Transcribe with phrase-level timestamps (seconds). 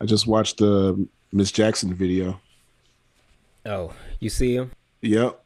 [0.00, 2.40] I just watched the Miss Jackson video.
[3.66, 4.70] Oh, you see him?
[5.02, 5.44] Yep.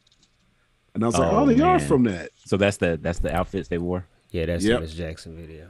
[0.95, 2.31] And I was like, Oh, oh, they are from that.
[2.45, 4.07] So that's the that's the outfits they wore.
[4.31, 4.77] Yeah, that's Yep.
[4.79, 5.69] the Miss Jackson video.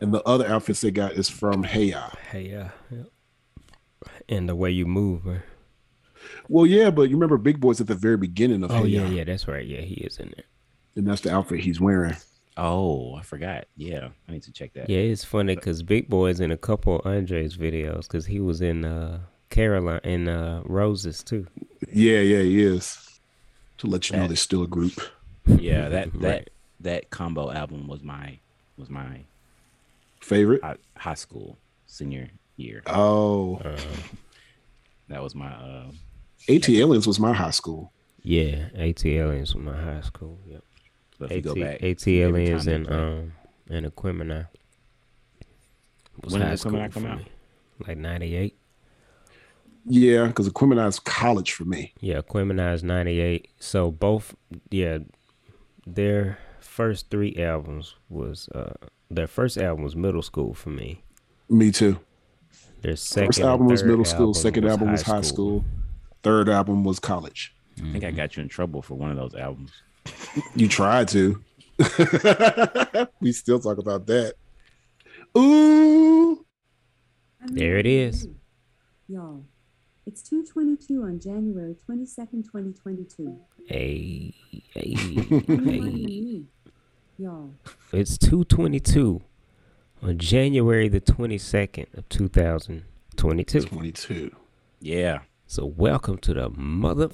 [0.00, 2.08] And the other outfits they got is from Hey Ya.
[2.30, 2.70] Hey, yeah.
[2.90, 3.02] yeah.
[4.28, 5.42] And the way you move, man.
[6.48, 9.02] Well, yeah, but you remember Big Boi's at the very beginning of Oh Hey yeah,
[9.06, 9.66] Ya, yeah, that's right.
[9.66, 10.44] Yeah, he is in there.
[10.96, 12.16] and that's the outfit he's wearing.
[12.58, 13.66] Oh, I forgot.
[13.76, 14.90] Yeah, I need to check that.
[14.90, 18.60] Yeah, it's funny because Big Boi's in a couple of Andre's videos because he was
[18.60, 19.20] in uh
[19.50, 21.46] Caroline in uh Roses too.
[21.92, 23.20] Yeah, yeah, he is.
[23.78, 25.00] To let you know they're still a group.
[25.46, 26.50] Yeah, that that Right.
[26.80, 28.38] that combo album was my
[28.76, 29.20] was my
[30.20, 30.62] Favorite?
[30.64, 31.56] hi- high school
[31.86, 32.82] senior year.
[32.86, 33.60] Oh,
[35.08, 35.86] That was my uh
[36.48, 37.92] ATLiens was my high school.
[38.22, 40.38] Yeah, ATLiens was my high school.
[40.46, 40.62] Yep.
[41.18, 43.32] But if you go back ATLiens and play- um
[43.70, 44.46] and Aquemini.
[46.24, 47.18] Was When did high Aquemini school come for out?
[47.18, 47.26] me.
[47.86, 48.58] Like ninety eight.
[49.86, 51.94] Yeah, because Aquemini's college for me.
[52.00, 53.48] Yeah, Aquemini is ninety eight.
[53.58, 54.34] So both
[54.70, 54.98] yeah,
[55.86, 58.74] their first three albums was uh
[59.10, 61.02] their first album was middle school for me.
[61.48, 61.98] Me too.
[62.82, 64.34] Their second First album was middle school.
[64.34, 65.64] Second album was high high school.
[66.22, 67.54] Third album was college.
[67.78, 69.70] I think I got you in trouble for one of those albums.
[70.54, 71.42] You tried to.
[73.20, 74.34] we still talk about that.
[75.36, 76.44] Ooh.
[77.46, 78.28] There it is.
[79.08, 79.44] Y'all,
[80.06, 83.38] it's 222 on January 22nd, 2022.
[83.66, 84.34] Hey,
[84.74, 86.42] hey, hey.
[87.18, 87.50] Y'all,
[87.92, 89.22] It's 222
[90.02, 93.60] on January the 22nd of 2022.
[93.62, 94.36] 22.
[94.80, 95.20] Yeah.
[95.46, 97.08] So welcome to the mother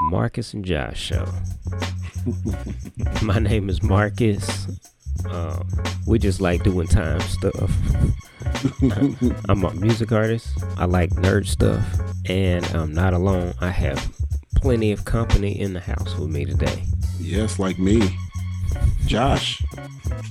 [0.00, 1.26] Marques and Josh show.
[3.22, 4.68] My name is Marques.
[5.30, 5.68] Um,
[6.06, 7.70] we just like doing time stuff.
[9.48, 10.48] I'm a music artist.
[10.76, 11.84] I like nerd stuff,
[12.28, 13.54] and I'm not alone.
[13.60, 14.12] I have
[14.56, 16.82] plenty of company in the house with me today.
[17.18, 18.16] Yes, like me.
[19.06, 19.62] Josh.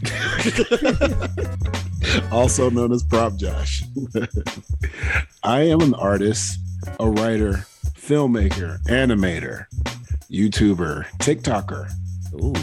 [2.31, 3.83] also known as Prop Josh.
[5.43, 6.59] I am an artist,
[6.99, 7.65] a writer,
[8.07, 9.65] filmmaker, animator,
[10.31, 11.89] YouTuber, TikToker.
[12.35, 12.53] Ooh,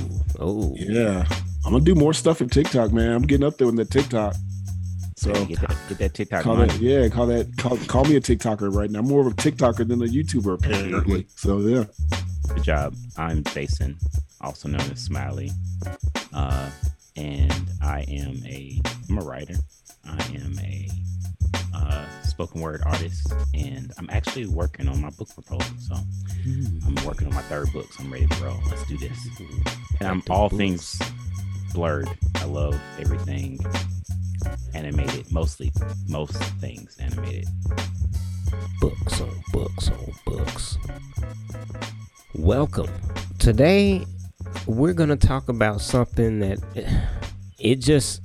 [0.41, 1.25] oh, Yeah.
[1.66, 3.12] I'm gonna do more stuff for TikTok, man.
[3.12, 4.34] I'm getting up there with the TikTok.
[5.16, 8.21] So Get that, get that TikTok call that, yeah, call that, call, call me a
[8.21, 8.99] TikToker right now.
[8.99, 11.27] I'm more of a TikToker than a YouTuber, apparently.
[11.37, 11.84] So yeah,
[12.49, 12.94] Good job.
[13.16, 13.97] I'm Jason,
[14.43, 15.50] also known as Smiley,
[16.34, 16.69] uh,
[17.16, 17.53] and
[17.83, 19.54] I am a I'm a writer.
[20.06, 20.88] I am a
[21.75, 25.75] uh, spoken word artist, and I'm actually working on my book proposal.
[25.78, 25.94] So
[26.87, 27.92] I'm working on my third book.
[27.92, 28.59] So I'm ready to roll.
[28.69, 29.19] Let's do this.
[30.00, 31.00] And I'm all things
[31.72, 32.09] blurred.
[32.37, 33.59] I love everything
[34.75, 35.72] animated, mostly
[36.09, 37.47] most things animated.
[38.81, 40.78] books on books on books.
[42.34, 42.91] Welcome.
[43.38, 44.04] Today
[44.66, 46.59] we're going to talk about something that
[47.59, 48.22] it just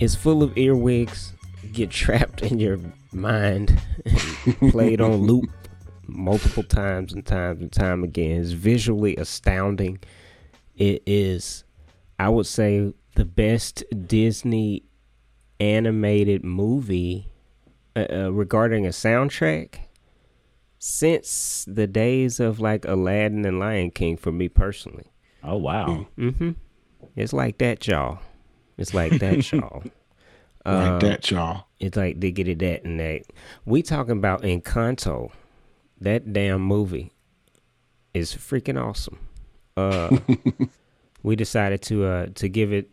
[0.00, 1.32] is full of earwigs,
[1.78, 2.78] get trapped in your
[3.12, 5.50] mind and played on loop
[6.06, 8.40] multiple times and times and time again.
[8.40, 10.00] It's visually astounding.
[10.76, 11.64] It is
[12.18, 14.82] I would say the best Disney
[15.60, 17.30] animated movie
[17.94, 19.76] uh, uh, regarding a soundtrack
[20.78, 25.12] since the days of like Aladdin and Lion King for me personally.
[25.44, 26.06] Oh wow!
[26.16, 26.52] Mm-hmm.
[27.14, 28.18] It's like that, y'all.
[28.76, 29.84] It's like that, y'all.
[30.64, 31.64] Like Um, that, y'all.
[31.80, 33.22] It's like they get it that and that.
[33.64, 35.30] We talking about Encanto.
[36.00, 37.12] That damn movie
[38.14, 39.18] is freaking awesome.
[39.76, 40.18] Uh,
[41.22, 42.90] we decided to uh to give it,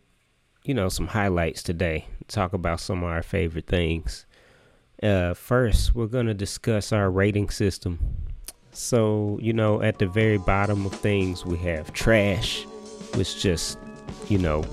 [0.64, 2.06] you know, some highlights today.
[2.28, 4.26] Talk about some of our favorite things.
[5.02, 7.98] Uh, first, we're gonna discuss our rating system.
[8.72, 12.64] So, you know, at the very bottom of things, we have trash,
[13.14, 13.78] which just,
[14.28, 14.64] you know,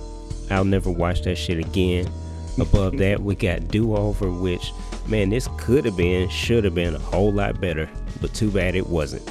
[0.52, 2.12] I'll never watch that shit again.
[2.59, 4.72] Above that, we got do over, which,
[5.08, 7.90] man, this could have been, should have been a whole lot better,
[8.22, 9.28] but too bad it wasn't.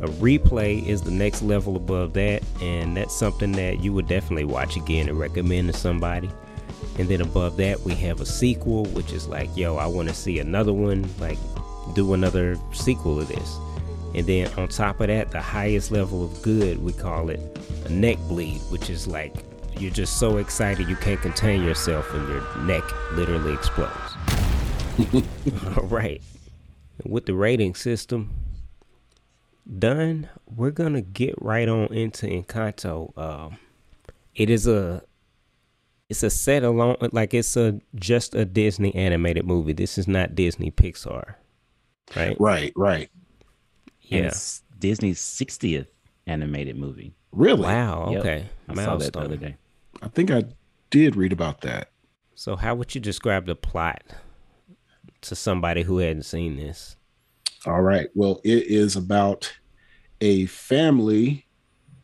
[0.00, 4.44] A replay is the next level above that, and that's something that you would definitely
[4.44, 6.30] watch again and recommend to somebody.
[6.98, 10.14] And then above that, we have a sequel, which is like, yo, I want to
[10.14, 11.38] see another one, like,
[11.94, 13.58] do another sequel of this.
[14.14, 17.40] And then on top of that, the highest level of good, we call it
[17.84, 19.34] a neck bleed, which is like
[19.80, 22.82] you're just so excited you can't contain yourself and your neck
[23.12, 23.92] literally explodes.
[25.76, 26.20] All right.
[27.04, 28.34] With the rating system
[29.78, 33.16] done, we're going to get right on into Encanto.
[33.16, 33.58] Um,
[34.34, 35.02] it is a
[36.08, 39.72] It's a set alone, like it's a just a Disney animated movie.
[39.74, 41.34] This is not Disney Pixar,
[42.16, 42.36] right?
[42.40, 43.10] Right, right.
[44.10, 44.26] And Yeah.
[44.28, 45.86] it's Disney's 60th
[46.26, 47.12] animated movie.
[47.30, 47.62] Really?
[47.62, 48.08] Wow.
[48.10, 48.20] Yep.
[48.20, 48.46] Okay.
[48.68, 49.56] I saw that the other day.
[50.02, 50.44] I think I
[50.90, 51.90] did read about that.
[52.34, 54.02] So, how would you describe the plot
[55.22, 56.96] to somebody who hadn't seen this?
[57.66, 58.08] All right.
[58.14, 59.52] Well, it is about
[60.20, 61.46] a family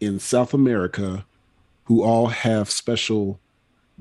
[0.00, 1.25] in South America
[1.85, 3.38] who all have special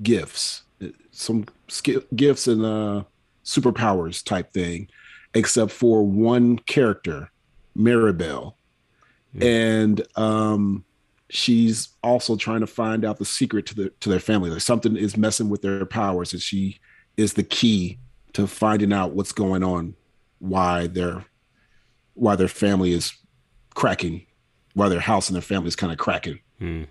[0.01, 0.63] gifts,
[1.11, 3.03] some sk- gifts and uh,
[3.45, 4.87] superpowers type thing,
[5.35, 7.29] except for one character,
[7.75, 8.57] Mirabel.
[9.41, 10.85] And um,
[11.33, 14.49] she's also trying to find out the secret to the to their family.
[14.49, 16.79] Like something is messing with their powers, and she
[17.17, 17.97] is the key
[18.33, 19.95] to finding out what's going on,
[20.39, 21.25] why their
[22.13, 23.13] why their family is
[23.73, 24.25] cracking,
[24.75, 26.39] why their house and their family is kind of cracking.
[26.59, 26.83] Hmm.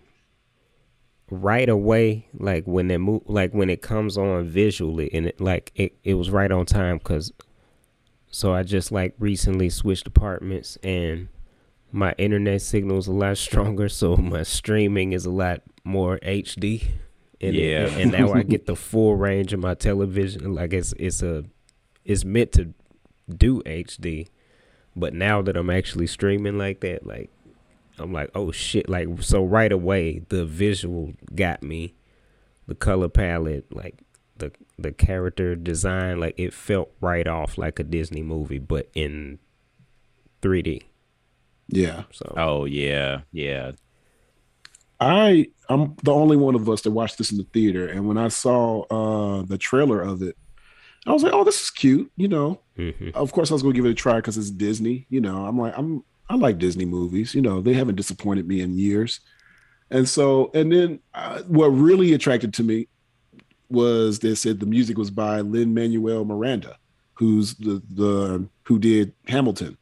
[1.31, 5.73] right away like when it move like when it comes on visually and it like
[5.75, 7.33] it, it was right on time because
[8.31, 11.29] so i just like recently switched apartments and
[11.93, 16.83] my internet signal is a lot stronger so my streaming is a lot more hd
[17.41, 17.99] and it- Yeah.
[17.99, 21.45] and now i get the full range of my television like it's it's a
[22.05, 22.73] it's meant to
[23.29, 24.27] do hd
[24.97, 27.31] but now that i'm actually streaming like that like
[27.99, 28.89] I'm like, oh shit!
[28.89, 31.95] Like so, right away, the visual got me,
[32.67, 34.01] the color palette, like
[34.39, 39.39] the the character design, like it felt right off like a Disney movie, but in
[40.41, 40.85] 3D.
[41.73, 42.05] Yeah.
[42.13, 43.23] So Oh, yeah.
[43.33, 43.73] Yeah.
[45.01, 48.17] I I'm the only one of us that watched this in the theater, and when
[48.19, 50.37] I saw uh the trailer of it,
[51.07, 53.13] I was like, "Oh, this is cute." You know, mhm.
[53.15, 55.07] of course I was gonna give it a try because it's Disney.
[55.09, 57.35] You know, I'm like, I'm I like Disney movies.
[57.35, 59.19] You know, they haven't disappointed me in years,
[59.91, 62.87] and so and then uh, what really attracted to me
[63.71, 66.77] was they said the music was by Lin Manuel Miranda,
[67.15, 69.77] who's the the who did Hamilton.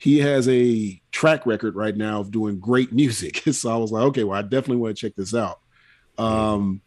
[0.00, 3.42] He has a track record right now of doing great music.
[3.52, 5.60] So I was like, okay, well, I definitely want to check this out.
[6.16, 6.80] Um,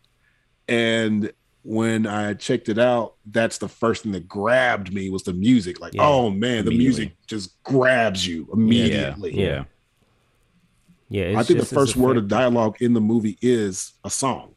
[0.67, 1.31] and
[1.61, 5.79] when I checked it out, that's the first thing that grabbed me was the music.
[5.79, 9.39] Like, Yeah, oh man, the music just grabs you immediately.
[9.39, 9.65] Yeah.
[11.09, 13.93] yeah, it's I think the just as first word of dialogue in the movie is
[14.03, 14.55] a song.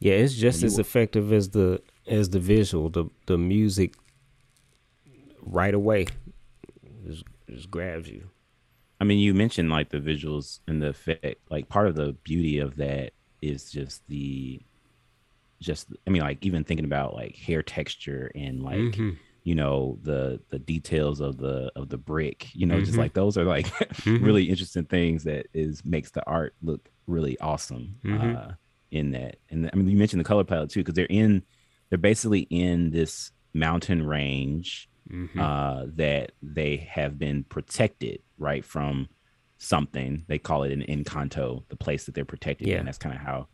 [0.00, 3.94] Yeah, it's just as effective as the as the visual, the the music.
[5.42, 6.06] Right away,
[7.06, 8.30] just, just grabs you.
[9.00, 11.36] I mean, you mentioned like the visuals and the effect.
[11.50, 14.60] Like part of the beauty of that is just the,
[15.60, 19.16] just I mean, like even thinking about like hair texture and like Mhm.
[19.42, 22.48] you know the the details of the of the brick.
[22.54, 22.98] You know, just Mhm.
[22.98, 23.66] like those are like
[24.04, 24.22] Mhm.
[24.22, 28.36] really interesting things that is makes the art look really awesome Mhm.
[28.36, 28.52] uh,
[28.90, 29.36] in that.
[29.48, 31.42] And I mean, you mentioned the color palette too, because they're in,
[31.88, 35.38] they're basically in this mountain range Mhm.
[35.38, 39.08] uh, that they have been protected right from
[39.58, 40.24] something.
[40.28, 42.68] They call it an encanto, the place that they're protected.
[42.68, 42.76] Yeah.
[42.78, 43.48] And that's kind of how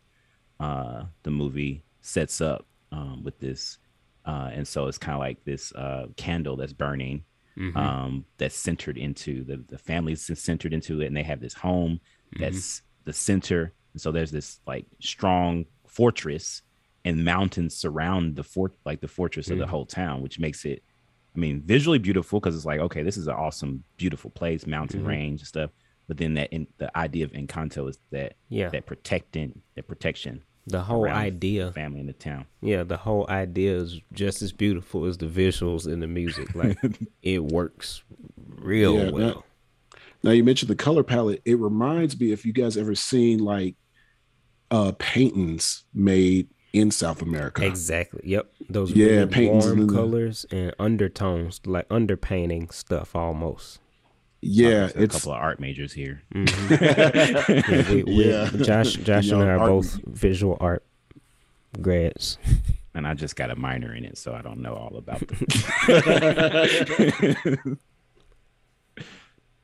[0.59, 3.77] uh, the movie sets up um, with this.
[4.25, 7.23] Uh, and so it's kind of like this uh, candle that's burning
[7.57, 7.75] Mhm.
[7.75, 11.99] um, that's centered into the the family's centered into it, and they have this home
[12.35, 12.43] Mm-hmm.
[12.43, 13.73] that's the center.
[13.93, 16.61] And so there's this like strong fortress,
[17.05, 19.69] and mountains surround the fort like the fortress of the Mhm.
[19.69, 20.83] whole town, which makes it,
[21.37, 25.03] I mean, visually beautiful because it's like okay, this is an awesome, beautiful place, mountain
[25.03, 25.07] Mhm.
[25.07, 25.69] range and stuff.
[26.07, 30.41] But then that in, the idea of Encanto is that yeah, that protecting that protection
[30.65, 31.71] the whole around idea.
[31.73, 32.45] family in the town.
[32.61, 36.47] Yeah, the whole idea is just as beautiful as the visuals and the music.
[36.55, 36.77] Like
[37.21, 38.03] it works
[38.47, 39.45] real Yeah, well.
[40.23, 41.41] Now you mentioned the color palette.
[41.45, 43.75] It reminds me if you guys ever seen like
[44.71, 47.65] uh paintings made in South America.
[47.65, 48.21] Exactly.
[48.25, 48.51] Yep.
[48.69, 53.79] Those Yeah, really paintings warm colors and undertones, like underpainting stuff almost.
[54.41, 56.21] Yeah, There's a couple of art majors here.
[56.33, 57.73] Mm-hmm.
[57.73, 58.49] Yeah, we, we, Yeah.
[58.63, 60.83] Josh, Josh and Y'all I are art- both visual art
[61.81, 62.37] grads.
[62.93, 65.47] and I just got a minor in it, so I don't know all about them.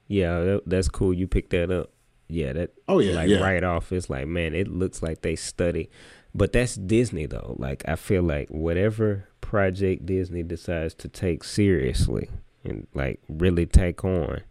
[0.07, 1.13] Yeah, that, that's cool.
[1.13, 1.89] You picked that up.
[2.27, 2.71] Yeah, that.
[2.87, 3.39] Oh, yeah, like yeah.
[3.39, 5.89] right off, it's like man, it looks like they study,
[6.35, 7.55] but that's Disney though.
[7.57, 12.29] Like I feel like whatever project Disney decides to take seriously
[12.63, 14.41] and like really take on,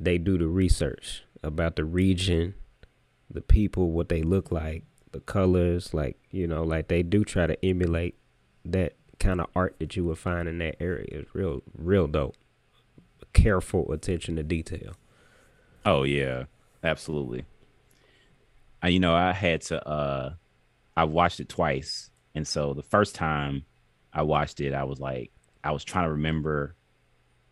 [0.00, 2.54] they do the research about the region,
[3.30, 7.46] the people, what they look like, the colors, like you know, like they do try
[7.46, 8.16] to emulate
[8.64, 11.06] that kind of art that you would find in that area.
[11.10, 12.36] It's real, real dope.
[13.32, 14.94] Careful attention to detail.
[15.84, 16.44] Oh yeah,
[16.82, 17.44] absolutely.
[18.82, 20.34] I, you know, I had to uh
[20.96, 23.64] I watched it twice, and so the first time
[24.12, 25.30] I watched it, I was like,
[25.64, 26.74] I was trying to remember,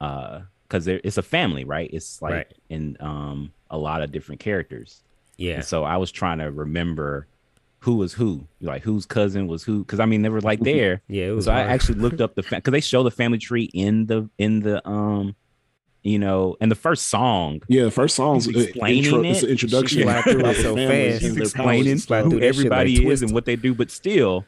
[0.01, 1.91] uh, because it's a family, right?
[1.93, 2.53] It's like Right.
[2.69, 5.03] in um a lot of different characters,
[5.37, 5.55] Yeah.
[5.57, 7.27] and so I was trying to remember
[7.81, 11.03] who was who, like whose cousin was who, because I mean they were like there.
[11.09, 13.71] Yeah, it was so I actually looked up the because they show the family tree
[13.73, 15.35] in the in the um,
[16.03, 19.27] you know, and the first song Yeah, the first song's He's explaining intro, it.
[19.31, 19.99] it's an introduction.
[19.99, 20.91] She slide through about it the so fast.
[20.91, 23.27] and he's their powers explaining and through who that like everybody is Twister.
[23.27, 24.45] and what they do, but still,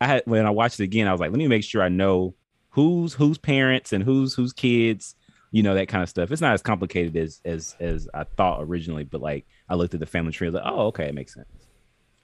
[0.00, 1.88] I had when I watched it again, I was like, let me make sure I
[1.88, 2.34] know
[2.70, 5.14] who's whose parents and who's whose kids,
[5.52, 6.32] you know, that kind of stuff.
[6.32, 10.00] It's not as complicated as as as I thought originally, but like I looked at
[10.00, 11.46] the family tree, I was like, oh, okay, it makes sense.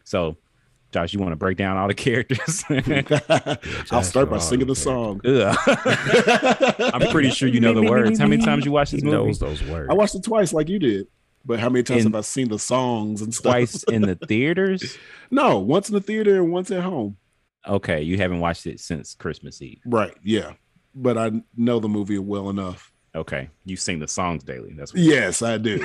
[0.05, 0.37] So,
[0.93, 2.65] Josh, you want to break down all the characters?
[3.91, 5.21] I'll start by singing the the song.
[6.95, 8.19] I'm pretty sure you know the words.
[8.19, 9.17] How many times you watched he this movie?
[9.17, 9.89] knows those words.
[9.91, 11.07] I watched it twice, like you did.
[11.45, 13.53] But how many times In- have I seen the songs and stuff?
[13.53, 14.99] Twice in the theaters.
[15.31, 17.17] No, once in the theater and once at home.
[17.67, 19.81] Okay, you haven't watched it since Christmas Eve.
[19.87, 20.15] Right.
[20.25, 20.53] Yeah.
[20.95, 22.93] But I know the movie well enough.
[23.15, 24.73] Okay, you sing the songs daily.
[24.77, 25.79] That's what Yes, I do.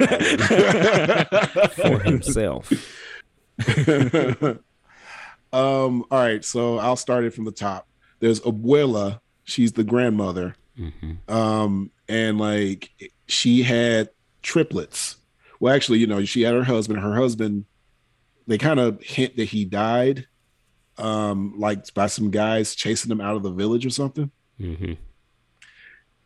[1.69, 2.71] for himself.
[5.55, 7.87] Um, all right, so I'll start it from the top.
[8.19, 10.55] There's Abuela, she's the grandmother.
[10.77, 11.29] Mhm.
[11.29, 12.91] Um, and like
[13.27, 14.09] she had
[14.41, 15.17] triplets.
[15.59, 16.99] Well, actually, you know, she had her husband.
[16.99, 17.65] Her husband,
[18.47, 20.27] they kind of hint that he died,
[20.97, 24.31] um, like by some guys chasing him out of the village or something.
[24.59, 24.93] Mm-hmm.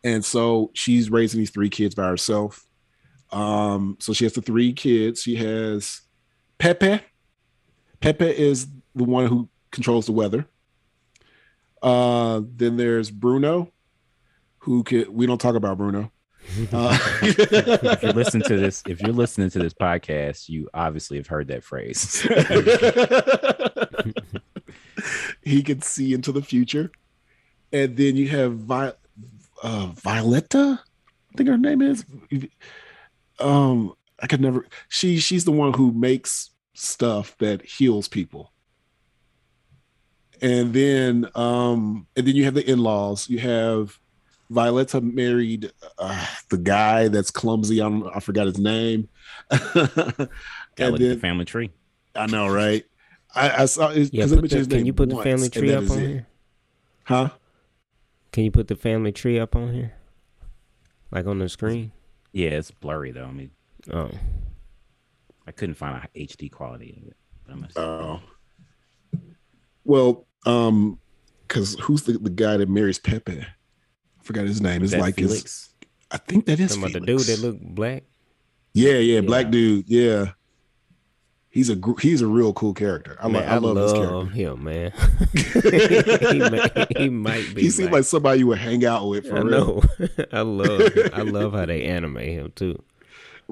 [0.02, 2.66] And so she's raising these three kids by herself.
[3.30, 5.22] Um, so she has the three kids.
[5.22, 6.00] She has
[6.58, 7.02] Pepa.
[8.00, 8.66] Pepa is
[9.00, 10.46] the one who controls the weather.
[11.82, 13.72] Uh, then there's Bruno,
[14.58, 16.12] who can we don't talk about Bruno.
[16.72, 21.28] Uh, if you listen to this, if you're listening to this podcast, you obviously have
[21.28, 22.22] heard that phrase.
[25.42, 26.90] he can see into the future.
[27.72, 28.92] And then you have Vi-
[29.62, 32.04] uh, Violetta, I think her name is.
[33.38, 34.66] Um, I could never.
[34.88, 38.52] She she's the one who makes stuff that heals people.
[40.42, 43.28] And then um, and then you have the in-laws.
[43.28, 43.98] You have
[44.48, 47.80] Violetta married uh, the guy that's clumsy.
[47.80, 49.08] I don't, I forgot his name.
[49.50, 50.28] Gotta
[50.78, 51.70] and look at the family tree.
[52.14, 52.84] I know, right?
[53.34, 53.88] I, I saw.
[53.88, 56.08] Because Yeah, put the, his can name you put the family tree up on it.
[56.08, 56.26] here?
[57.04, 57.28] Huh?
[58.32, 59.92] Can you put the family tree up on here?
[61.10, 61.92] Like on the screen?
[62.32, 63.24] Yeah, it's blurry though.
[63.26, 63.50] I mean,
[63.92, 64.10] Oh.
[65.46, 67.16] I couldn't find a HD quality of it.
[67.46, 68.20] But I'm Oh.
[69.84, 70.98] Well, um,
[71.46, 73.42] because who's the, the guy that marries Pepa?
[73.44, 74.82] I forgot his name.
[74.82, 75.68] It's that like his,
[76.10, 78.04] I think that is Talking about the dude that look black?
[78.72, 79.88] Yeah, yeah, black dude.
[79.88, 80.32] Yeah,
[81.50, 83.16] he's a he's a real cool character.
[83.20, 84.30] I, Man, lo- I, love, this character.
[84.30, 84.92] him, man.
[86.32, 87.62] he, may, he might be.
[87.62, 89.50] He seems like somebody you would hang out with for I real.
[89.50, 89.82] know.
[90.32, 92.80] I love I love how they animate him too.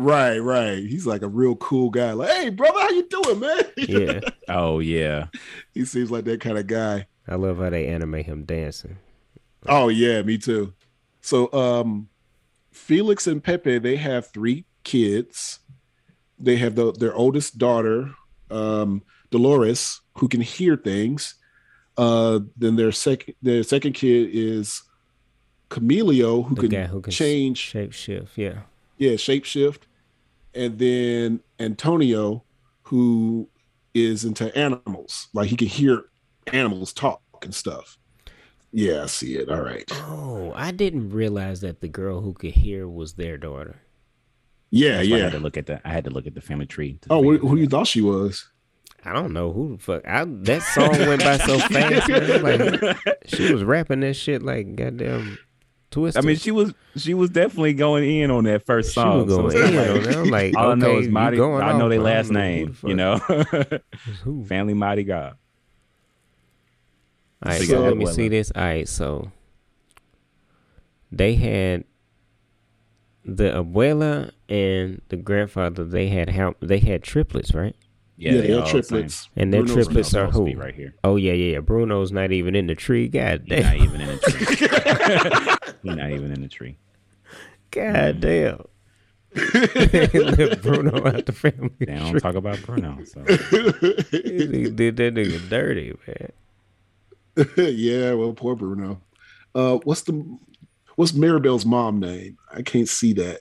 [0.01, 0.79] Right, right.
[0.79, 2.13] He's like a real cool guy.
[2.13, 3.63] Like, hey, brother, how you doing, man?
[3.77, 4.21] Yeah.
[4.49, 5.27] Oh yeah,
[5.75, 7.07] he seems like that kind of guy.
[7.27, 8.99] I love how they animate him dancing.
[9.67, 10.73] Oh yeah, me too.
[11.21, 12.09] So um
[12.71, 15.59] Felix and Pepa, they have three kids.
[16.39, 18.15] They have the, their oldest daughter,
[18.53, 19.03] um,
[19.33, 21.35] Dolores, who can hear things.
[21.97, 24.81] Uh, then their second their second kid is
[25.71, 28.39] Camilio, who The can, guy who can change shape shift.
[28.39, 28.61] Yeah.
[28.97, 29.81] yeah, shapeshift.
[30.59, 32.45] And then Antonio,
[32.83, 33.49] who
[33.95, 36.05] is into animals, like he can hear
[36.53, 37.97] animals talk and stuff.
[38.73, 39.49] Yeah, I see it.
[39.49, 39.85] All right.
[40.09, 43.77] Oh, I didn't realize that the girl who could hear was their daughter.
[44.71, 45.81] Yeah, That's why I had to look at the.
[45.89, 46.99] I had to look at the family tree.
[47.03, 48.47] to Oh, who, figure who you thought she was?
[49.05, 50.07] I don't know who the fuck.
[50.07, 52.09] I, that song went by so fast.
[52.09, 52.43] Man.
[52.43, 55.39] Like she was rapping that shit like goddamn
[55.91, 56.17] twist.
[56.19, 59.27] I mean, she was she was definitely going in on that first She song.
[59.27, 59.77] was going it's in
[60.07, 61.37] like- I'm like, all I know is Mighty.
[61.41, 62.77] I know their last don't know who name.
[62.85, 64.45] You know?
[64.47, 65.37] Family Mighty God.
[67.45, 68.51] All right, So- so let me see this.
[68.55, 69.31] All right, so
[71.13, 71.85] they had
[73.25, 75.85] the abuela and the grandfather.
[75.85, 77.77] They had how they had triplets, right?
[78.21, 78.83] Yeah, Yeah, they they're all the same.
[78.83, 79.29] triplets.
[79.37, 80.61] And their Bruno's triplets are supposed who?
[80.61, 80.95] right here.
[81.05, 81.61] Oh yeah, yeah, yeah.
[81.61, 83.07] Bruno's not even in the tree.
[83.09, 85.77] God He's not even in the tree.
[85.85, 86.77] He's not even in the tree.
[87.71, 88.65] God damn.
[89.35, 91.71] Left Bruno out the family.
[91.79, 92.21] They don't tree.
[92.21, 92.99] talk about Bruno.
[93.05, 96.33] So did that nigga dirty, man.
[97.57, 99.01] yeah, well, poor Bruno.
[99.55, 100.39] Uh, what's the
[100.97, 102.37] what's Mirabel's mom name?
[102.53, 103.41] I can't see that.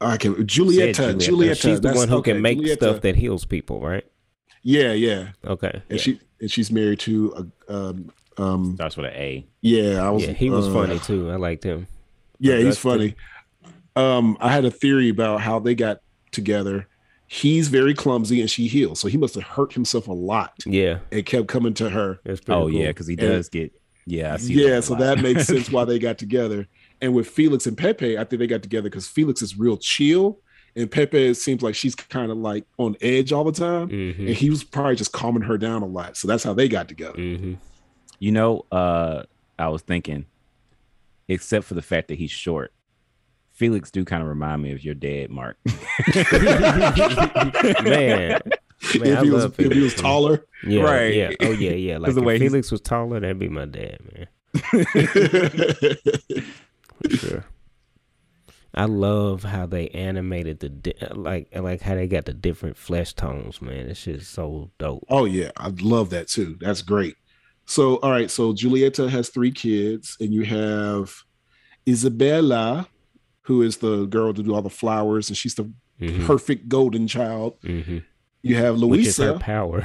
[0.00, 1.14] I can Julieta.
[1.14, 1.16] Julieta.
[1.18, 1.60] Julieta.
[1.60, 2.74] She's the one who okay, can make Julieta.
[2.74, 4.04] stuff that heals people, right?
[4.62, 5.28] Yeah, yeah.
[5.46, 5.82] Okay.
[5.90, 7.34] And she and she's married to
[7.68, 9.46] a um um Starts with an A.
[9.60, 11.30] yeah, I was Yeah, he was uh, funny too.
[11.30, 11.86] I liked him.
[12.38, 13.14] Yeah, he's funny.
[13.96, 16.00] Um, I had a theory about how they got
[16.32, 16.88] together.
[17.28, 20.52] He's very clumsy and she heals, so he must have hurt himself a lot.
[20.66, 22.18] Yeah, It kept coming to her.
[22.26, 22.70] Oh cool.
[22.72, 23.72] yeah, because he And- does get.
[24.06, 26.66] Yeah, I see Yeah, a so that makes sense why they got together.
[27.04, 30.38] And with Felix and Pepa, I think they got together because Felix is real chill,
[30.74, 34.10] and Pepa it seems like she's kind of like on edge all the time, hmm
[34.26, 36.16] and he was probably just calming her down a lot.
[36.16, 37.18] So that's how they got together.
[37.20, 37.54] hmm
[38.20, 39.24] You know, uh,
[39.58, 40.24] I was thinking,
[41.28, 42.72] except for the fact that he's short,
[43.52, 45.58] Felix do kind of remind me of your dad, Mark.
[47.84, 48.40] Man, man,
[48.80, 51.14] if I he was love if he was taller, Yeah, Right.
[51.14, 51.30] Yeah.
[51.42, 51.96] Oh yeah, yeah.
[51.98, 54.26] Like the if way he's- Felix was taller, that'd be my dad, man.
[57.10, 57.44] For sure.
[58.76, 63.12] I love how they animated the di- like like how they got the different flesh
[63.14, 63.86] tones, man.
[63.86, 65.04] This shit's so dope.
[65.08, 66.56] Oh yeah, I love that too.
[66.60, 67.14] That's great.
[67.66, 71.14] So all right, so Julieta has three kids, and you have
[71.88, 72.88] Isabella,
[73.42, 75.70] who is the girl to do all the flowers, and she's the
[76.00, 76.24] Mhm.
[76.26, 77.60] perfect golden child.
[77.62, 78.02] Mhm.
[78.42, 79.84] You have Which is her Luisa, power.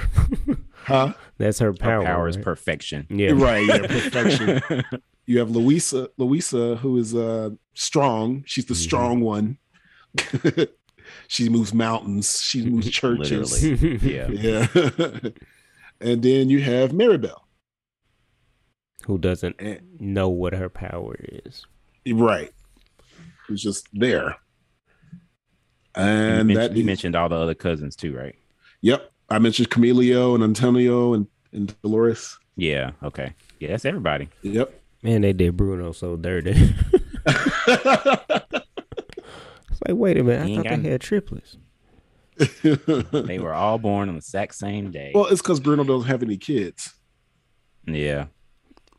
[0.86, 1.14] huh?
[1.38, 2.04] That's her Our power.
[2.04, 3.06] power is perfection.
[3.10, 3.32] Yeah.
[3.36, 4.62] Right, yeah, perfection.
[5.30, 8.44] You have Luisa, Luisa, who is uh strong.
[8.48, 8.78] She's the Mhm.
[8.88, 9.58] strong one.
[11.28, 12.42] she moves mountains.
[12.42, 13.64] She moves churches.
[13.64, 14.28] Yeah.
[14.32, 14.66] Yeah.
[16.02, 17.46] and then you have Mirabel.
[19.06, 21.64] Who doesn't And- know what her power is?
[22.12, 22.52] Right.
[23.48, 24.38] Who's just there.
[25.94, 28.36] And you, that mentioned, you is- mentioned all the other cousins too, right?
[28.82, 29.12] Yep.
[29.30, 32.36] I mentioned Camilio and Antonio and, and Dolores.
[32.56, 32.92] Yeah.
[33.04, 33.34] Okay.
[33.60, 34.30] Yeah, that's everybody.
[34.42, 34.79] Yep.
[35.04, 36.74] Man, they did Bruno so dirty.
[39.72, 41.58] It's like, wait a minute, I He ain't thought they had triplets.
[43.28, 45.12] They were all born on the exact same day.
[45.14, 46.94] well, it's because Bruno doesn't have any kids.
[47.86, 48.26] yeah.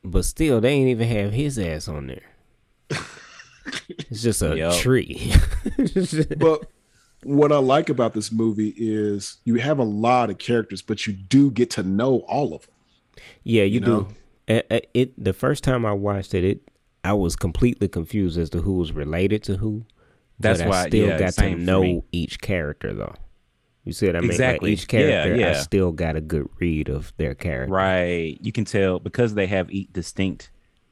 [0.02, 2.22] But still, they ain't even have his ass on there.
[4.10, 4.74] It's just a Yup.
[4.80, 5.32] tree.
[6.38, 6.64] But
[7.22, 11.12] what I like about this movie is you have a lot of characters, but you
[11.12, 12.70] do get to know all of them.
[13.44, 14.08] yeah, you, You know?
[14.50, 14.56] Do.
[14.70, 16.60] Uh, uh, It the first time I watched it, it
[17.04, 19.84] I was completely confused as to who was related to who.
[20.38, 23.14] That's but why I still yeah, got to know each character though.
[23.84, 24.28] You see what I mean?
[24.28, 24.72] Like, Exactly.
[24.72, 27.72] each Yeah, character, I still got a good read of their character.
[27.72, 28.36] Right.
[28.40, 30.50] You can tell because they have each distinct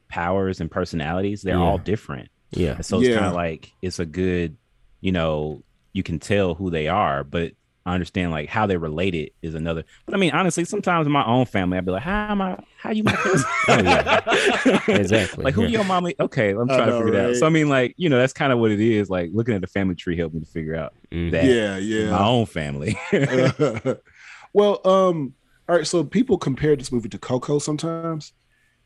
[0.08, 1.62] powers and personalities, they're Yeah.
[1.62, 2.30] all different.
[2.50, 2.76] Yeah.
[2.76, 4.56] And so it's kind of like it's a good,
[5.02, 7.52] you know, you can tell who they are, but
[7.88, 9.84] I understand like how they're related is another.
[10.06, 12.58] But I mean, honestly, sometimes in my own family, I'd be like, "How am I?
[12.78, 14.80] How you my cousin?" Oh, yeah.
[14.88, 15.68] Exactly, like who yeah.
[15.68, 16.14] your mommy?
[16.20, 17.36] Okay, I'm trying know, to figure it out.
[17.36, 19.08] So I mean, like you know, that's kind of what it is.
[19.10, 21.30] Like looking at the family tree helped me to figure out Mhm.
[21.32, 22.98] that Yeah, in my own family.
[24.52, 25.34] well, um,
[25.68, 25.86] all right.
[25.86, 28.32] So people compare this movie to Coco sometimes.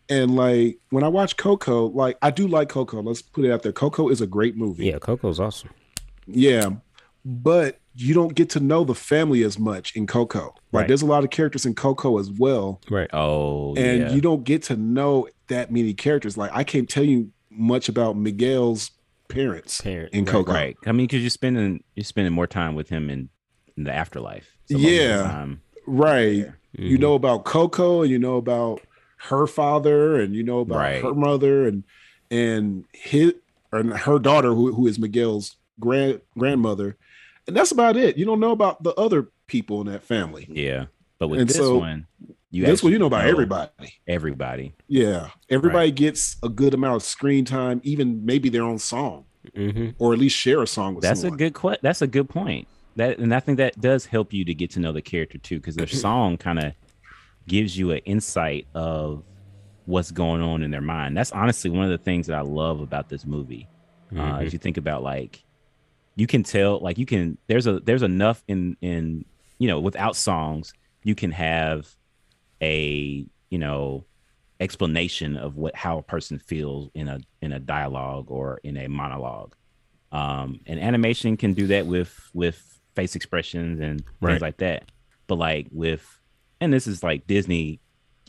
[0.09, 3.01] And like when I watch Coco, like I do like Coco.
[3.03, 3.73] Let's put it out there.
[3.73, 4.87] Coco is a great movie.
[4.87, 5.71] Yeah, Coco's awesome.
[6.27, 6.71] Yeah.
[7.25, 10.55] But you don't get to know the family as much in Coco.
[10.73, 10.89] Like Right.
[10.89, 12.81] there's a lot of characters in Coco as well.
[12.91, 13.11] Right.
[13.13, 14.13] oh, and yeah.
[14.13, 16.37] you don't get to know that many characters.
[16.37, 18.91] Like I can't tell you much about Miguel's
[19.29, 20.53] parents Parent, in Coco.
[20.53, 20.77] right.
[20.87, 23.29] I mean, because you're spending you're spending more time with him in,
[23.77, 24.57] in the afterlife.
[24.71, 25.47] So Yeah.
[25.87, 26.47] Right.
[26.73, 27.01] You Mhm.
[27.01, 28.81] know about Coco and you know about
[29.29, 31.03] her father and you know about Right.
[31.03, 31.85] her mother and
[32.31, 33.35] and his
[33.71, 36.97] and her daughter who, who is Miguel's grand grandmother.
[37.47, 38.17] And that's about it.
[38.17, 40.47] You don't know about the other people in that family.
[40.51, 40.87] Yeah.
[41.19, 42.07] But with And this so, one,
[42.51, 43.95] you this one you know about everybody.
[44.07, 44.75] Everybody.
[44.89, 45.31] Yeah.
[45.49, 49.25] Everybody gets a good amount of screen time, even maybe their own song,
[49.57, 49.95] Mhm.
[49.99, 51.35] or at least share a song with That's someone.
[51.35, 52.69] a good que- That's a good point.
[52.97, 55.57] That and I think that does help you to get to know the character too,
[55.57, 56.73] because their song kind of
[57.49, 59.23] gives you an insight of
[59.87, 61.17] what's going on in their mind.
[61.17, 63.67] That's honestly one of the things that I love about this movie.
[64.13, 64.47] Uh, Mhm.
[64.47, 65.43] as you think about like,
[66.17, 69.25] you can tell like you can there's a there's enough in in
[69.59, 70.73] you know without songs
[71.05, 71.89] you can have
[72.63, 74.05] a you know
[74.61, 78.89] explanation of what how a person feels in a in a dialogue or in a
[78.89, 79.55] monologue.
[80.13, 82.63] Um and animation can do that with with
[82.95, 84.33] face expressions and Right.
[84.33, 84.91] things like that.
[85.27, 86.05] But like with
[86.61, 87.81] and this is like disney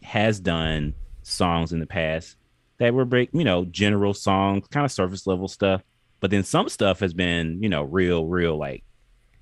[0.02, 2.36] has done songs in the past
[2.80, 5.84] that were break you know general songs kind of surface level stuff
[6.24, 8.84] but then some stuff has been you know real real like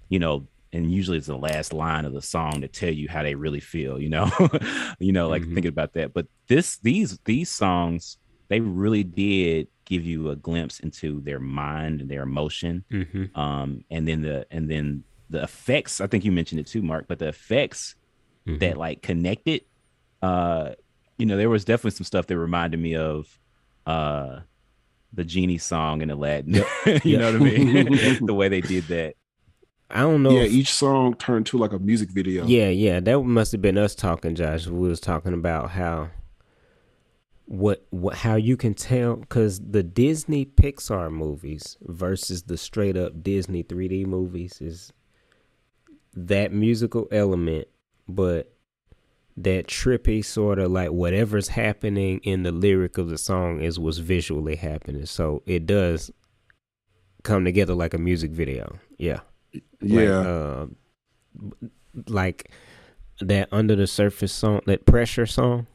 [0.09, 3.21] you know and usually it's the last line of the song to tell you how
[3.21, 4.25] they really feel you know
[4.99, 5.53] you know like Mhm.
[5.53, 8.17] thinking about that but this these these songs
[8.49, 13.37] they really did give you a glimpse into their mind and their emotion Mhm.
[13.37, 17.05] um and then the and then the effects i think you mentioned it too mark
[17.07, 17.95] but the effects
[18.47, 18.59] Mhm.
[18.59, 19.61] that like connected.
[20.23, 20.71] Uh,
[21.19, 23.27] you know, there was definitely some stuff that reminded me of
[23.85, 24.39] uh
[25.13, 26.53] the genie song in Aladdin.
[27.03, 28.25] you know what I mean?
[28.25, 29.15] the way they did that.
[29.89, 30.31] I don't know.
[30.31, 32.45] yeah, if- each song turned to like a music video.
[32.45, 34.67] Yeah, yeah, that must have been us talking, Josh.
[34.67, 36.09] We was talking about how
[37.45, 43.21] what what how you can tell because the Disney Pixar movies versus the straight up
[43.21, 44.93] Disney 3D movies is
[46.15, 47.67] that musical element,
[48.07, 48.53] but
[49.43, 53.97] that trippy sort of like whatever's happening in the lyric of the song is what's
[53.97, 55.05] visually happening.
[55.05, 56.11] So it does
[57.23, 58.79] come together like a music video.
[58.97, 59.19] Yeah.
[59.53, 60.65] Like, yeah, uh,
[62.07, 62.51] like
[63.19, 65.67] that under the surface song, that pressure song.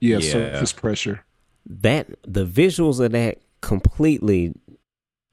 [0.00, 0.18] yeah.
[0.18, 0.32] Yeah.
[0.32, 1.24] Surface pressure.
[1.64, 4.54] That the visuals of that completely,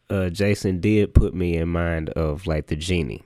[0.09, 3.23] uh, Jason did put me in mind of like the genie.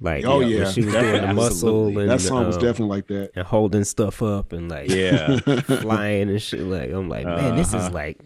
[0.00, 2.02] Like Oh when yeah, she was doing the muscle Absolutely.
[2.02, 3.30] and that song was um, definitely like that.
[3.34, 5.38] and holding stuff up and like Yeah.
[5.60, 6.60] flying and shit.
[6.60, 7.90] Like I'm like, man, this is Uh-huh.
[7.94, 8.20] like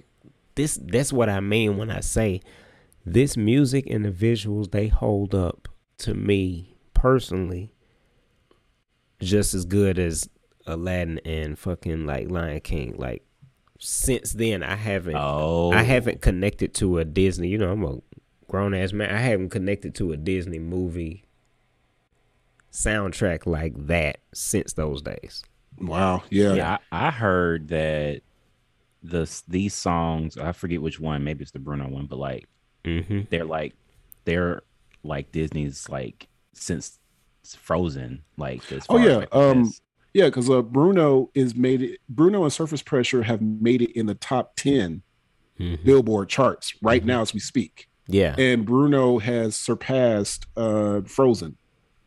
[0.56, 0.78] this.
[0.83, 2.40] That's what I mean when I say
[3.06, 7.70] this music and the visuals they hold up to me personally
[9.20, 10.28] just as good as
[10.66, 12.96] Aladdin and fucking like Lion King.
[12.98, 13.22] Like
[13.78, 15.16] since then, I haven't.
[15.16, 17.48] Oh, I haven't connected to a Disney.
[17.48, 17.98] You know, I'm a
[18.48, 19.14] grown ass man.
[19.14, 21.24] I haven't connected to a Disney movie
[22.72, 25.42] soundtrack like that since those days.
[25.80, 26.22] Wow.
[26.30, 26.54] Yeah.
[26.54, 28.22] Yeah, I, I heard that
[29.02, 30.37] the these songs.
[30.37, 31.24] I forget which one.
[31.24, 32.46] Maybe it's the Bruno one, but like
[32.85, 33.20] Mm-hmm.
[33.30, 33.74] they're like
[34.24, 34.62] they're
[35.02, 36.98] like Disney's like since
[37.44, 38.22] Frozen.
[38.37, 39.83] Like as Oh, far as, yeah, um, best.
[40.12, 42.00] Yeah, because uh, Bruno is made it.
[42.09, 45.02] Bruno and Surface Pressure have made it in the top 10
[45.59, 45.85] Mm-hmm.
[45.85, 47.06] Billboard charts right Mhm.
[47.06, 51.59] now as we speak, Yeah, and Bruno has surpassed uh, Frozen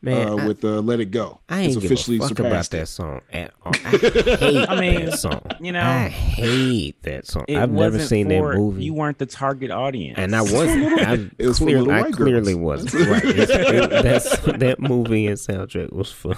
[0.04, 0.28] man.
[0.28, 2.50] uh, I, with uh, "Let It Go." I ain't It's give officially a fuck about
[2.50, 3.72] surpassed that song at all.
[3.74, 5.42] I hate I mean, that song.
[5.60, 7.46] you know, I hate that song.
[7.50, 8.84] I've never seen for- that movie.
[8.84, 11.00] You weren't the target audience, and I wasn't.
[11.02, 12.84] I, It was clear- I clearly girls.
[12.94, 13.08] wasn't.
[13.08, 13.24] Right.
[13.26, 16.36] It, that's that movie and soundtrack was for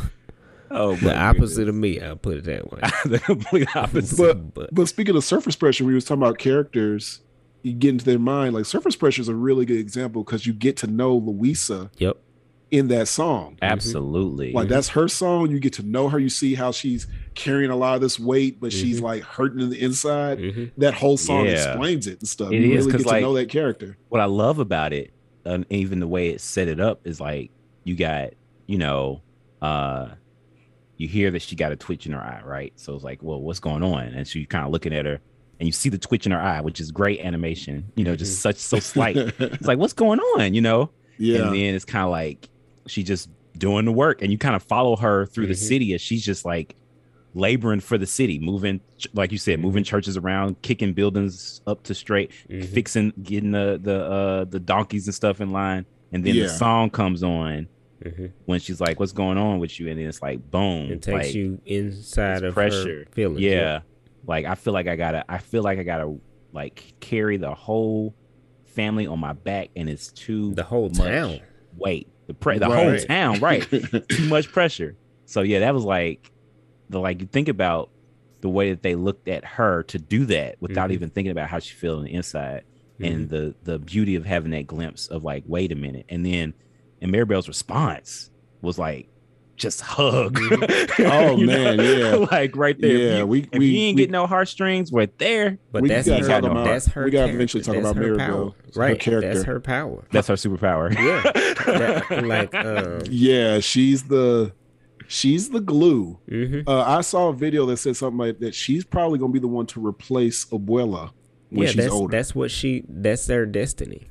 [0.71, 1.99] oh, the opposite of me.
[2.01, 2.80] I'll put it that way.
[3.06, 4.17] the complete opposite.
[4.17, 7.21] But But but speaking of Surface Pressure, we was talking about characters.
[7.63, 8.54] You get into their mind.
[8.54, 12.17] Like Surface Pressure is a really good example because you get to know Luisa yep.
[12.77, 13.57] In that song.
[13.61, 14.51] Absolutely.
[14.51, 15.51] Like that's her song.
[15.51, 16.19] You get to know her.
[16.19, 19.03] You see how she's carrying a lot of this weight, but she's Mhm.
[19.03, 20.39] like hurting in the inside.
[20.39, 20.71] Mhm.
[20.77, 21.51] That whole song Yeah.
[21.53, 22.51] explains it and stuff.
[22.51, 23.97] It you is, really get to know that character.
[24.09, 25.11] what I love about it,
[25.43, 27.51] and even the way it set it up, is like
[27.83, 28.31] you got,
[28.67, 29.21] you know,
[29.61, 30.09] uh,
[30.97, 32.73] you hear that she got a twitch in her eye, right?
[32.77, 34.05] So it's like, well, what's going on?
[34.05, 35.19] And so kind of looking at her,
[35.59, 37.85] and you see the twitch in her eye, which is great animation.
[37.95, 39.15] You know, just such so slight.
[39.39, 40.53] it's like, what's going on?
[40.53, 41.43] You know, yeah.
[41.47, 42.49] and then it's kind of like
[42.87, 45.67] she just doing the work, and you kind of follow her through the Mhm.
[45.67, 46.75] city as she's just like
[47.33, 48.79] laboring for the city, moving,
[49.13, 52.65] like you said, moving churches around, kicking buildings up to straight, Mhm.
[52.65, 56.43] fixing, getting the the uh the donkeys and stuff in line, and then Yeah.
[56.43, 57.67] the song comes on
[58.03, 58.31] Mhm.
[58.45, 61.27] when she's like, "What's going on with you?" And then it's like, boom, It takes
[61.27, 62.99] like, you inside of pressure.
[62.99, 63.41] her feelings.
[63.41, 63.79] yeah,
[64.27, 66.15] like I feel like I gotta, I feel like I gotta
[66.53, 68.13] like carry the whole
[68.65, 71.39] family on my back, and it's too The whole much town.
[71.77, 73.07] weight, the pre- the whole Right.
[73.07, 73.67] town, right?
[74.09, 74.95] too much pressure.
[75.25, 76.31] So yeah, that was like
[76.89, 77.89] the like you think about
[78.41, 80.93] the way that they looked at her to do that without Mhm.
[80.93, 82.63] even thinking about how she feel on the inside
[82.99, 83.03] Mm-hmm.
[83.13, 86.53] and the the beauty of having that glimpse of like wait a minute and then
[87.01, 88.29] and Mirabel's response
[88.61, 89.09] was like
[89.55, 90.37] just hug.
[90.99, 92.15] Oh, You man, yeah.
[92.31, 92.91] like right there.
[92.97, 95.81] Yeah, if you, we- if we- you ain't we- getting no heartstrings right there, But
[95.83, 96.51] We that's gotta her.
[96.51, 97.05] about- that's her.
[97.05, 98.45] we gotta eventually talk That's about her Mirabel, power.
[98.45, 98.99] her Right.
[98.99, 99.33] character.
[99.33, 100.03] That's her power.
[100.11, 100.93] that's her superpower.
[100.93, 101.31] Yeah.
[102.09, 103.01] That- like um.
[103.09, 104.53] yeah, she's the
[105.07, 106.19] she's the glue.
[106.29, 106.63] mhm.
[106.67, 108.55] Uh, I saw a video that said something like that.
[108.55, 111.11] She's probably gonna be the one to replace Abuela
[111.49, 112.17] when Yeah, she's that's older.
[112.17, 112.83] that's what she.
[112.87, 114.07] That's their destiny.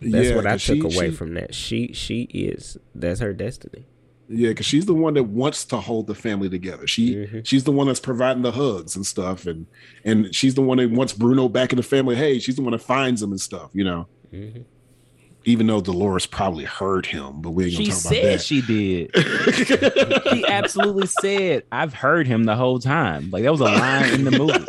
[0.00, 1.54] That's Yeah, what I took she- away she- from that.
[1.54, 2.76] She she is.
[2.94, 3.86] That's her destiny.
[4.28, 6.86] Yeah, because she's the one that wants to hold the family together.
[6.86, 7.46] She Mhm.
[7.46, 9.66] she's the one that's providing the hugs and stuff, and
[10.04, 12.16] and she's the one that wants Bruno back in the family.
[12.16, 13.70] Hey, she's the one that finds him and stuff.
[13.74, 14.62] You know, hmm
[15.46, 18.62] even though Dolores probably heard him, but we ain't gonna She talk said about she
[18.62, 19.10] did.
[19.12, 20.22] that.
[20.30, 23.28] She absolutely said, I've heard him the whole time.
[23.30, 24.64] Like that was a line in the movie.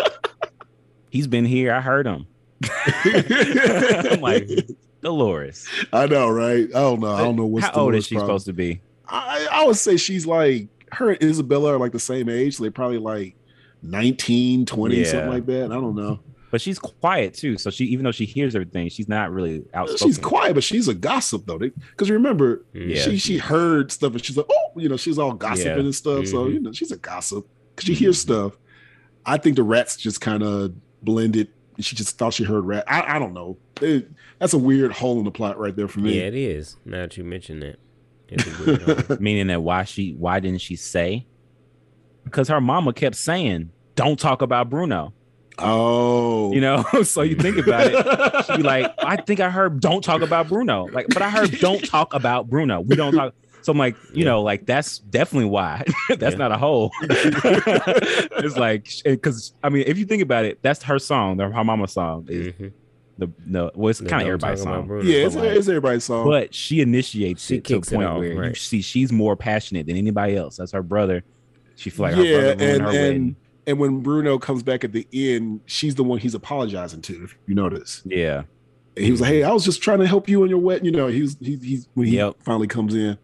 [1.10, 1.72] He's been here.
[1.74, 2.28] I heard him.
[2.68, 4.50] I'm like,
[5.02, 5.66] Dolores.
[5.94, 6.66] I know, right?
[6.76, 7.14] I don't know.
[7.14, 8.28] I don't know what's How old is she problem.
[8.32, 8.82] supposed to be?
[9.08, 12.56] I, I would say she's like her and Isabella are like the same age.
[12.58, 13.36] So they're probably like
[13.84, 15.66] 19, 20, something like that.
[15.66, 16.20] I don't know.
[16.52, 17.58] but she's quiet too.
[17.58, 20.08] So she, even though she hears everything, she's not really outspoken.
[20.08, 21.58] She's quiet, but she's a gossip though.
[21.60, 23.02] Because remember, Yeah.
[23.02, 25.84] she she heard stuff and she's like, oh, you know, she's all gossiping Yeah.
[25.84, 26.28] and stuff.
[26.28, 26.54] So Mhm.
[26.54, 28.58] you know, she's a gossip because she hears stuff.
[29.26, 31.50] I think the rats just kind of blended.
[31.80, 32.86] She just thought she heard rat.
[32.88, 33.58] I, I don't know.
[33.82, 36.18] It- that's a weird hole in the plot right there for me.
[36.18, 36.78] Yeah, it is.
[36.86, 37.78] Now that you mention that,
[38.30, 39.18] it's a weird hole.
[39.20, 41.26] Meaning that why she, why didn't she say?
[42.24, 45.14] Because her mama kept saying, "Don't talk about Bruno."
[45.60, 48.46] Oh, You know, so you think about it.
[48.46, 50.88] She'd be like, I think I heard don't talk about Bruno.
[50.92, 52.82] Like, but I heard don't talk about Bruno.
[52.82, 53.34] We don't talk.
[53.62, 55.84] So I'm like, you know, like that's definitely why.
[56.10, 56.38] that's Yeah.
[56.38, 56.92] not a hole.
[57.02, 61.88] it's like because I mean, if you think about it, that's her song, her mama
[61.88, 62.28] song.
[62.30, 62.74] Is Mhm.
[63.18, 65.08] The no, well, it's The kind of everybody's Talk About song.
[65.10, 66.28] Yeah, it's, like- it's everybody's song.
[66.28, 69.88] But she initiates She it to a point off, where you see she's more passionate
[69.88, 70.58] than anybody else.
[70.58, 71.24] That's her brother.
[71.78, 73.36] She feel like Yeah, her brother and- her and- wedding.
[73.68, 77.24] and when Bruno comes back at the end, she's the one he's apologizing to.
[77.24, 78.44] If you notice, Yeah,
[78.98, 80.84] And he was like, "Hey, I was just trying to help you on your wet
[80.84, 82.36] You know, he was he, he's when he Yep.
[82.44, 83.18] finally comes in.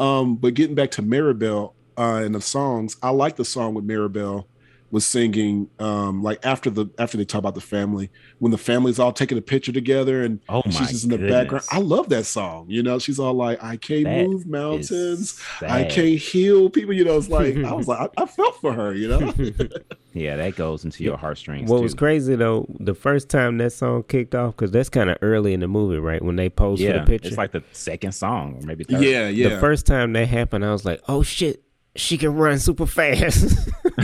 [0.00, 3.84] Um, but getting back to Mirabel uh, and the songs, I like the song with
[3.84, 4.48] Mirabel
[4.92, 5.68] was singing.
[5.80, 9.36] Um, like after the after they talk about the family, when the family's all taking
[9.38, 11.64] a picture together and Oh she's just in the background.
[11.72, 12.66] I love that song.
[12.68, 16.92] You know, she's all like, "I can't That move mountains." I can't heal people.
[16.94, 18.94] You know, it's like I was like, I, I felt for her.
[18.94, 19.32] You know,
[20.14, 21.70] Yeah, that goes into your heartstrings.
[21.70, 21.84] What too.
[21.84, 25.54] was crazy though, the first time that song kicked off, because that's kind of early
[25.54, 26.22] in the movie, right?
[26.22, 27.28] When they posed for the picture.
[27.28, 29.02] it's like the second song, or maybe third.
[29.02, 29.48] yeah, yeah.
[29.48, 31.62] The first time that happened, I was like, "Oh shit,
[31.96, 33.56] she can run super fast."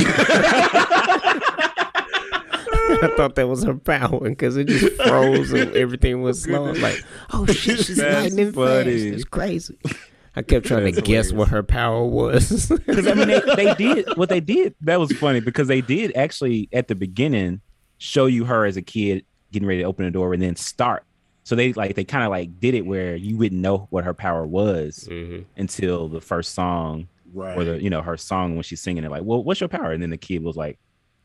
[3.00, 6.66] I thought that was her power because it just froze and everything was slow.
[6.66, 9.78] I was like, "Oh shit, she's That's lightning fast." It's crazy.
[10.34, 12.68] I kept trying to That's guess what her power was.
[12.86, 14.74] because I mean they, they did what they did.
[14.82, 17.60] That was funny because they did actually at the beginning
[17.98, 21.04] show you her as a kid getting ready to open the door and then start.
[21.44, 24.14] So they like they kind of like did it where you wouldn't know what her
[24.14, 25.44] power was Mhm.
[25.56, 27.56] until the first song right.
[27.56, 29.92] or the you know her song when she's singing it like, well, what's your power?
[29.92, 30.78] And then the kid was like,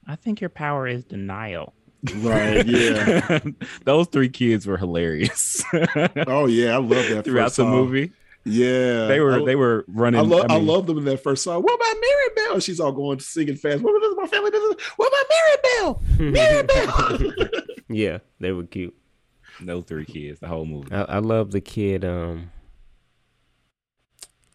[0.08, 1.74] I think your power is denial.
[2.18, 2.66] right.
[2.66, 3.40] Yeah.
[3.86, 5.64] Those three kids were hilarious
[6.28, 8.12] Oh yeah, I love that throughout first the movie.
[8.46, 10.20] Yeah, They were I, they were running.
[10.20, 11.62] I love I, mean, love them in that first song.
[11.62, 12.60] What about Mirabel?
[12.60, 13.82] She's all going singing fast.
[13.82, 14.52] What about my family?
[14.52, 17.32] Does what about Mirabel?
[17.32, 17.62] Mirabel.
[17.90, 18.96] yeah, they were cute.
[19.62, 20.92] No three kids the whole movie.
[20.92, 22.52] I, I love the kid, um,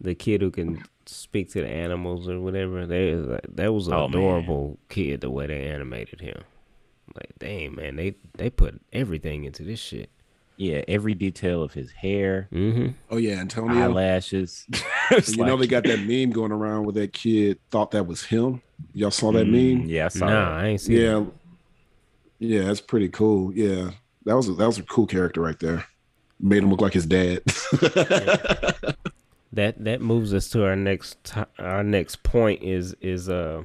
[0.00, 2.86] the kid who can speak to the animals or whatever.
[2.86, 3.14] They,
[3.54, 4.18] that was an Oh, man.
[4.18, 5.20] adorable kid.
[5.22, 6.42] The way they animated him,
[7.14, 10.10] like, dang man, they they put everything into this shit.
[10.56, 12.88] Yeah, every detail of his hair, Mm-hmm.
[13.10, 13.80] oh yeah, Antonio.
[13.82, 14.66] eyelashes.
[15.10, 18.24] And you know they got that meme going around where that kid thought that was
[18.24, 18.60] him.
[18.92, 19.84] Y'all saw that meme?
[19.84, 20.64] Mm, Yeah, I saw Nah, that.
[20.64, 20.96] I ain't seen.
[20.96, 21.32] Yeah, that.
[22.40, 23.52] yeah, that's pretty cool.
[23.54, 23.92] Yeah,
[24.26, 25.84] that was a, that was a cool character right there.
[26.40, 27.40] Made him look like his dad.
[29.52, 33.62] that that moves us to our next to- our next point is is uh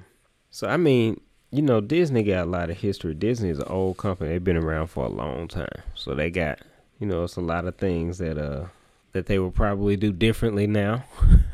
[0.49, 1.19] so I mean
[1.51, 3.13] you know Disney got a lot of history.
[3.13, 4.29] Disney is an old company.
[4.29, 5.83] They've been around for a long time.
[5.95, 6.59] So they got
[6.99, 8.67] you know it's a lot of things that uh
[9.11, 11.03] that they will probably do differently now.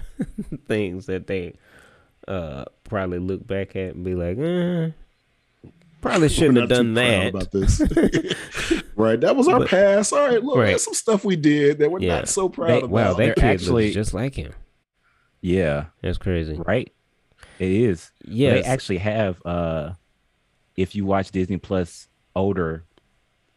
[0.68, 1.56] things that they
[2.28, 4.92] uh probably look back at and be like, eh,
[6.02, 7.28] probably shouldn't have done that.
[7.30, 7.80] about this.
[8.96, 10.14] right, that was our But- past.
[10.14, 10.68] All right, look, Right.
[10.68, 12.16] there's some stuff we did that we're Yeah.
[12.20, 12.90] not so proud They- about.
[12.90, 14.54] Wow, that They're kid actually- looks just like him.
[15.42, 16.60] Yeah, That's crazy.
[16.66, 16.92] right.
[17.60, 18.12] It is.
[18.26, 19.42] Yeah, They actually have.
[19.46, 19.94] uh
[20.76, 22.84] If you watch Disney Plus older,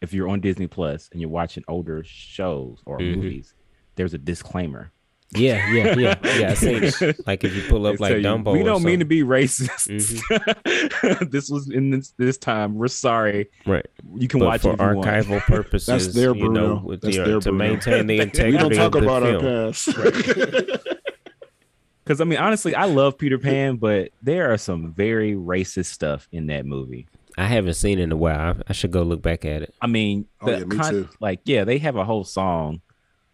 [0.01, 3.15] if you're on Disney Plus and you're watching older shows or Mhm.
[3.17, 3.53] movies,
[3.95, 4.91] there's a disclaimer.
[5.35, 6.51] Yeah, yeah, yeah, yeah.
[6.51, 7.25] I seen it.
[7.27, 8.53] Like if you pull up like tell you, Dumbo.
[8.53, 9.87] we don't mean to be racist.
[9.89, 11.25] Mm-hmm.
[11.29, 12.75] this was in this, this time.
[12.75, 13.49] We're sorry.
[13.65, 15.07] right, You can but watch for it if you want.
[15.07, 15.85] archival purposes.
[15.87, 16.81] That's their you know, Bruno.
[16.85, 17.57] with That's the, their to Bruno.
[17.57, 19.73] maintain the We integrity we don't talk of the about our film.
[19.73, 20.93] past.
[22.03, 26.27] Because I mean, honestly, I love Peter Pan, but there are some very racist stuff
[26.33, 27.07] in that movie.
[27.37, 28.37] I haven't seen it in a while.
[28.37, 29.73] I, I should go look back at it.
[29.81, 31.09] I mean, Oh, the yeah, me con- too.
[31.21, 32.81] like, yeah, they have a whole song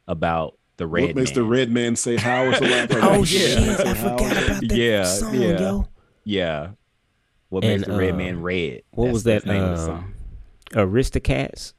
[0.07, 1.35] about the red what makes man.
[1.35, 2.71] the red man say how or something?
[2.71, 3.03] like?
[3.03, 3.23] Oh Yeah.
[3.23, 3.77] shit!
[3.77, 5.59] Say I forgot about that Yeah, song, yeah.
[5.59, 5.87] yo.
[6.23, 6.69] yeah.
[7.49, 8.81] What And, makes the red uh, man red?
[8.91, 9.43] What That's- was that?
[9.45, 9.97] the name of the song.
[9.97, 10.13] Um,
[10.91, 11.73] Aristocats,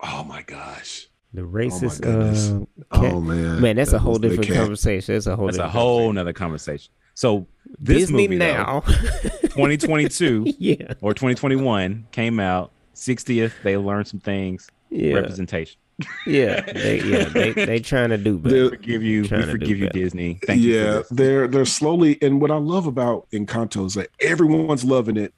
[0.00, 1.08] Oh my gosh.
[1.32, 2.00] the racist.
[2.02, 2.50] goodness.
[2.50, 3.12] uh, cat.
[3.12, 3.60] Oh man.
[3.60, 5.14] man, that's a whole different conversation.
[5.14, 5.46] That's a whole.
[5.46, 6.14] That's a whole conversation.
[6.16, 6.92] nother conversation.
[7.14, 7.46] So
[7.78, 8.80] this Disney movie, though, now.
[9.54, 13.52] 2022 yeah, or 2021 came out 60th.
[13.62, 14.68] They learned some things.
[14.90, 15.78] yeah, Representation.
[16.26, 16.60] Yeah.
[16.72, 18.54] They, yeah, they they trying to do better.
[18.54, 19.22] They're- Forgive you.
[19.22, 19.98] We Trying to do forgive you, better.
[19.98, 20.38] Disney.
[20.46, 20.74] Thank you.
[20.74, 25.16] yeah, For they're they're slowly and what I love about Encanto is that everyone's loving
[25.16, 25.32] it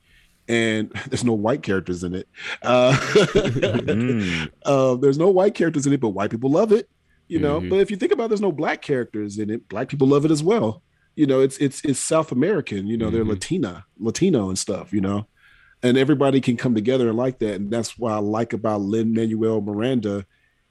[0.48, 2.28] and there's no white characters in it.
[2.62, 4.50] Uh, Mm.
[4.64, 6.88] uh, there's no white characters in it, but white people love it.
[7.28, 7.70] You know, Mhm.
[7.70, 9.68] but if you think about, it, there's no black characters in it.
[9.68, 10.82] Black people love it as well.
[11.16, 12.86] You know, it's it's it's South American.
[12.86, 13.30] You know, they're Mhm.
[13.30, 14.92] Latina, Latino and stuff.
[14.92, 15.26] You know,
[15.82, 19.12] and everybody can come together and like that, and that's why I like about Lin
[19.12, 20.24] Manuel Miranda.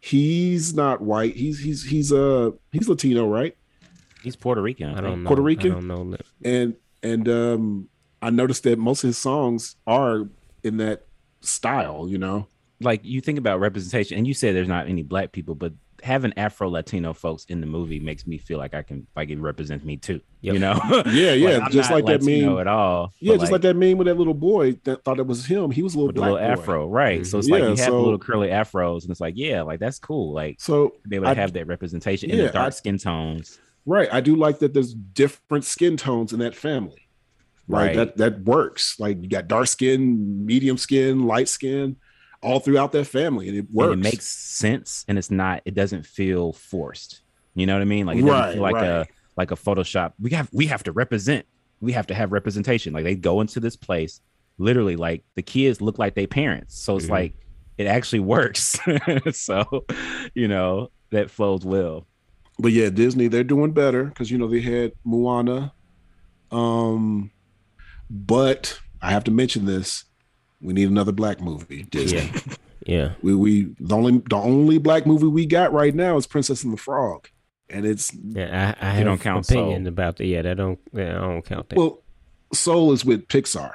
[0.06, 1.36] He's not white.
[1.36, 3.58] He's he's he's uh he's Latino, right?
[4.22, 4.90] He's Puerto Rican.
[4.90, 5.28] I, I don't know.
[5.28, 5.72] Puerto Rican?
[5.72, 6.12] I don't know.
[6.12, 6.22] that.
[6.44, 7.90] and and um
[8.22, 10.30] I noticed that most of his songs are
[10.64, 11.08] in that
[11.42, 12.48] style, you know.
[12.80, 15.74] Like you think about representation, and you say there's not any black people, but
[16.06, 19.40] having Afro Latino folks in the movie makes me feel like I can like it
[19.40, 20.22] represents me too.
[20.42, 20.54] Yep.
[20.54, 20.80] You know?
[21.08, 22.58] Yeah, yeah, I'm just not like that meme.
[22.60, 23.12] at all.
[23.20, 25.72] Yeah, just like, that meme with that little boy that thought it was him.
[25.72, 26.52] He was a little with black little boy.
[26.62, 27.22] afro, right?
[27.22, 27.24] Mm-hmm.
[27.26, 29.80] So it's Yeah, like you have so- little curly afros, and it's like, yeah, like
[29.80, 30.32] that's cool.
[30.34, 33.60] Like So they would I- have that representation in the dark I- skin tones.
[33.86, 34.74] right, I do like that.
[34.74, 37.02] There's different skin tones in that family.
[37.68, 37.96] Right, Right.
[37.96, 39.00] that that works.
[39.00, 41.96] Like you got dark skin, medium skin, light skin,
[42.46, 43.94] all throughout their family, and it works.
[43.94, 45.62] And it makes sense, and it's not.
[45.66, 47.22] It doesn't feel forced.
[47.56, 48.06] You know what I mean?
[48.06, 49.08] Like it doesn't Right, feel like a right.
[49.38, 50.14] like a Photoshop.
[50.20, 51.46] We have we have to represent.
[51.82, 52.94] We have to have representation.
[52.94, 54.22] Like they go into this place,
[54.58, 56.78] literally, like the kids look like their parents.
[56.80, 57.10] So it's Mhm.
[57.12, 57.34] like
[57.78, 58.78] it actually works.
[59.34, 59.86] so,
[60.34, 62.08] you know, that flows well.
[62.60, 65.74] but yeah, Disney they're doing better because you know they had Moana.
[66.52, 67.32] Um,
[68.10, 70.06] but I have to mention this:
[70.66, 71.84] we need another black movie.
[71.84, 72.20] Disney.
[72.20, 72.54] Yeah.
[72.88, 73.12] Yeah.
[73.22, 76.72] We we the only the only black movie we got right now is Princess and
[76.74, 77.28] the Frog,
[77.70, 78.76] and it's Yeah.
[78.82, 79.88] I, I have don't count opinion Soul.
[79.88, 80.26] about that.
[80.26, 80.80] Yeah, that don't.
[80.94, 81.78] Yeah, I don't count that.
[81.78, 82.04] well,
[82.54, 83.72] Soul is with Pixar.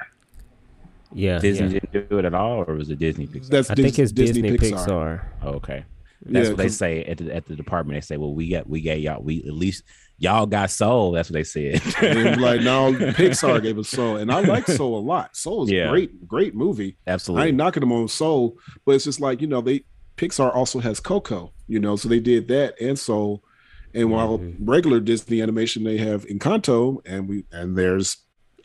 [1.13, 1.39] yeah.
[1.39, 1.79] Disney yeah.
[1.91, 3.47] didn't do it at all, or was it Disney Pixar?
[3.49, 5.25] That's I Dis- think it's Disney, Pixar.
[5.43, 5.83] Oh, okay.
[6.23, 7.97] That's Yeah, what they say at the, at the department.
[7.97, 9.21] They say, "Well, we got we got y'all.
[9.23, 9.83] We at least
[10.21, 11.81] y'all got soul." That's what they said.
[12.01, 15.35] And like no, Pixar gave us Soul, and I like Soul a lot.
[15.35, 15.89] Soul is Yeah.
[15.89, 16.97] great, great movie.
[17.07, 17.43] Absolutely.
[17.43, 19.83] I ain't knocking them on Soul, but it's just like you know they
[20.17, 23.43] Pixar also has Coco, you know, so they did that and Soul,
[23.93, 24.55] and while Mhm.
[24.61, 28.17] regular Disney animation they have Encanto, and we and there's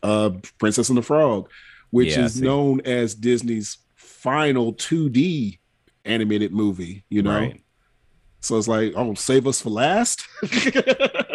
[0.03, 1.49] uh Princess and the Frog,
[1.90, 5.59] which Yeah, is known as Disney's final 2D
[6.05, 7.31] animated movie, you know.
[7.31, 7.62] Right.
[8.47, 10.27] So it's like, oh, save us for last.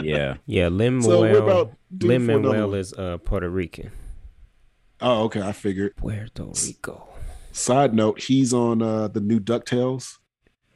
[0.02, 0.38] Yeah.
[0.48, 0.70] Yeah.
[0.70, 1.44] Lin So we're Manuel.
[1.44, 3.92] about due Lin Manuel is uh, Puerto Rican.
[5.00, 5.96] Oh, okay, I figured.
[5.96, 7.08] Puerto Rico.
[7.52, 10.18] Side note, he's on uh the new DuckTales.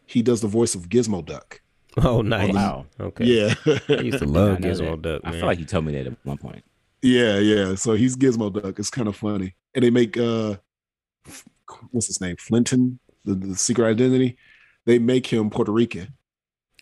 [0.05, 1.61] He does the voice of Gizmo Duck.
[2.03, 2.53] Oh, nice.
[2.53, 2.85] Wow.
[2.99, 3.23] Okay.
[3.23, 3.53] Yeah.
[3.87, 5.01] I used to love Gizmo that.
[5.01, 5.21] Duck.
[5.23, 6.61] I feel like you told me that at one point.
[7.01, 7.75] Yeah, yeah.
[7.75, 8.77] So he's Gizmo Duck.
[8.77, 9.55] It's kind of funny.
[9.73, 10.57] And they make uh
[11.91, 12.35] what's his name?
[12.37, 14.37] Fenton, the, the secret identity.
[14.85, 16.13] They make him Puerto Rican.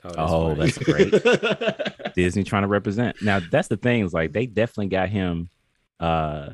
[0.05, 0.71] Oh, funny.
[0.71, 2.13] that's great.
[2.15, 3.21] Disney trying to represent.
[3.21, 4.05] Now that's the thing.
[4.05, 5.49] Is like they definitely got him.
[5.99, 6.49] Uh,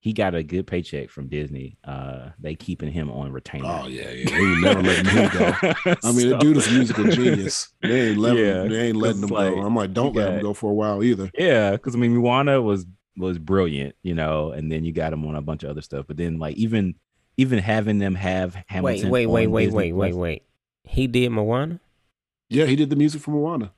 [0.00, 1.78] he got a good paycheck from Disney.
[1.84, 3.66] Uh, they keeping him on retainer.
[3.82, 4.30] oh yeah, yeah.
[4.30, 5.52] They would never letting him go.
[6.04, 7.68] I mean, the dude is a musical genius.
[7.82, 9.60] They ain't letting Yeah, him, they ain't letting him like, go.
[9.62, 11.30] I'm like, don't you let him go for a while either.
[11.38, 12.84] Yeah, because I mean, Moana was
[13.16, 16.06] was brilliant, you know, and then you got him on a bunch of other stuff.
[16.08, 16.94] But then, like even
[17.36, 19.10] even having them have Wait, Hamilton.
[19.10, 20.42] wait, wait, on wait, Disney wait, wait, Plus- wait.
[20.84, 21.78] He did Moana.
[22.52, 23.72] Yeah, he did the music for Moana.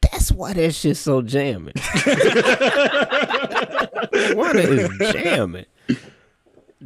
[0.00, 1.74] That's why that shit's so jamming.
[4.36, 5.66] Moana is jamming.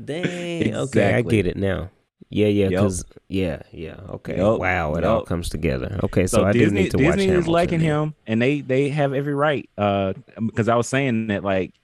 [0.05, 0.74] Dang.
[0.74, 1.90] Okay, I get it now.
[2.31, 2.70] Yeah, yeah, Yup.
[2.70, 3.96] because yeah, yeah.
[4.11, 4.37] Okay.
[4.37, 5.98] Yup, Wow, it all comes together.
[6.05, 7.88] Okay, so, So, I Disney, do need to watch Disney is Hamilton liking then.
[7.88, 9.68] him, and they they have every right.
[9.79, 10.12] Uh,
[10.44, 11.74] because I was saying that like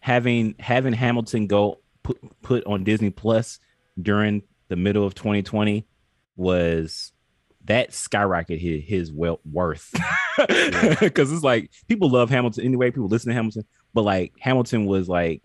[0.00, 3.60] having having Hamilton go put put on Disney Plus
[4.00, 5.86] during the middle of 2020
[6.36, 7.12] was
[7.64, 9.90] that skyrocketed his, his worth
[11.00, 12.90] because it's like people love Hamilton anyway.
[12.90, 15.42] People listen to Hamilton, but like Hamilton was like,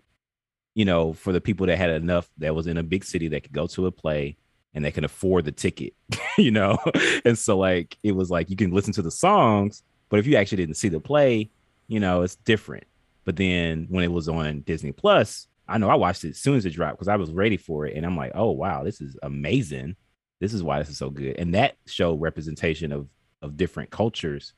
[0.74, 3.42] you know, for the people that had enough that was in a big city that
[3.42, 4.36] could go to a play
[4.74, 5.94] and they can afford the ticket,
[6.38, 6.78] you know.
[7.24, 10.36] and so like it was like you can listen to the songs, but if you
[10.36, 11.50] actually didn't see the play,
[11.88, 12.84] you know, it's different.
[13.24, 16.56] But then when it was on Disney Plus, I know I watched it as soon
[16.56, 19.00] as it dropped because I was ready for it, and I'm like, oh wow, this
[19.00, 19.96] is amazing.
[20.40, 23.08] This is why this is so good, and that showed representation of
[23.42, 24.52] of different cultures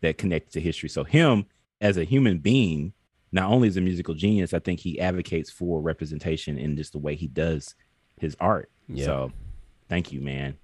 [0.00, 0.88] that connect to history.
[0.88, 1.46] So him
[1.80, 2.92] as a human being,
[3.32, 6.98] not only is a musical genius, I think he advocates for representation in just the
[6.98, 7.74] way he does
[8.18, 8.70] his art.
[8.88, 9.04] Yeah.
[9.04, 9.32] So
[9.88, 10.56] thank you, man.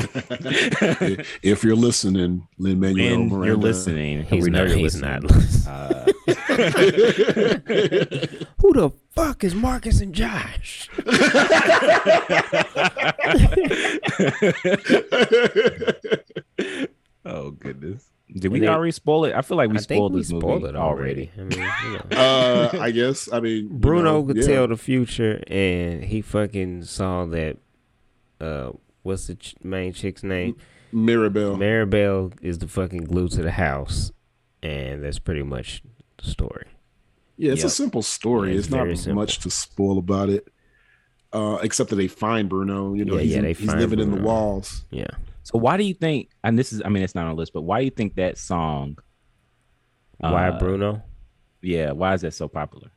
[1.42, 4.68] if you're listening, Lin Manuel When Miranda, you're listening, He's we know not.
[4.68, 5.10] you're He's listening.
[5.10, 5.22] not.
[5.24, 5.72] listening.
[5.72, 6.06] Uh,
[8.60, 10.88] Who the fuck is Marques and Josh?
[17.24, 18.06] oh goodness.
[18.32, 19.34] Did we And they- already spoil it?
[19.34, 21.30] I feel like we I think spoiled we this spoiled movie it already.
[21.36, 22.04] I mean, you know.
[22.16, 23.28] Uh, I guess.
[23.32, 24.46] I mean, you Bruno know, could yeah.
[24.46, 27.56] tell the future, and he fucking saw that.
[28.40, 28.70] Uh,
[29.02, 30.56] what's the ch- main chick's name?
[30.92, 31.56] Mirabel.
[31.56, 34.10] Mirabel is the fucking glue to the house,
[34.62, 35.82] and that's pretty much
[36.22, 36.66] the story.
[37.36, 38.52] Yeah, it's a simple story.
[38.52, 39.14] Yeah, it's it's, not simple.
[39.22, 40.48] much to spoil about it,
[41.32, 42.92] uh, except that they find Bruno.
[42.94, 44.84] You know, Yeah, he's, yeah, in- they he's find living in the walls.
[44.90, 45.06] Yeah,
[45.44, 46.28] So why do you think?
[46.44, 48.16] And this is, I mean, it's not on the list, but why do you think
[48.16, 48.98] that song?
[50.18, 51.02] why uh, Bruno?
[51.62, 52.90] Yeah, why is that so popular?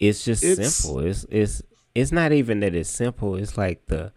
[0.00, 1.00] It's just It's- simple.
[1.00, 1.62] It's it's
[1.94, 3.36] it's not even that it's simple.
[3.36, 4.12] It's like the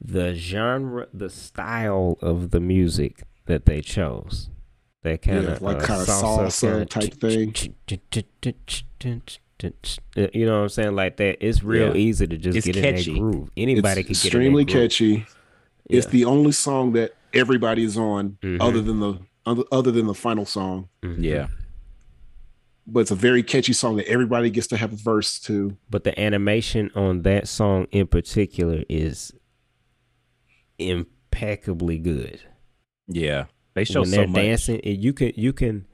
[0.00, 4.50] the genre, the style of the music that they chose.
[5.02, 7.54] That kind Yeah, of like uh, kinda salsa salsa type thing.
[10.32, 10.94] You know what I'm saying?
[10.96, 11.38] Like that.
[11.40, 12.02] It's real Yeah.
[12.02, 13.10] easy to just It's get catchy.
[13.10, 13.50] in that groove.
[13.56, 14.82] Anybody it's can get extremely in that groove.
[14.90, 15.26] catchy.
[15.88, 18.58] It's the only song that everybody is on, Mhm.
[18.60, 20.88] other than the other, other than the final song.
[21.02, 21.22] Mhm.
[21.22, 21.48] Yeah,
[22.88, 25.76] But it's a very catchy song that everybody gets to have a verse to.
[25.90, 29.32] But the animation on that song in particular is
[30.78, 32.40] impeccably good.
[33.08, 33.46] yeah.
[33.74, 34.42] They show when so they're much.
[34.42, 35.86] dancing, and you can you can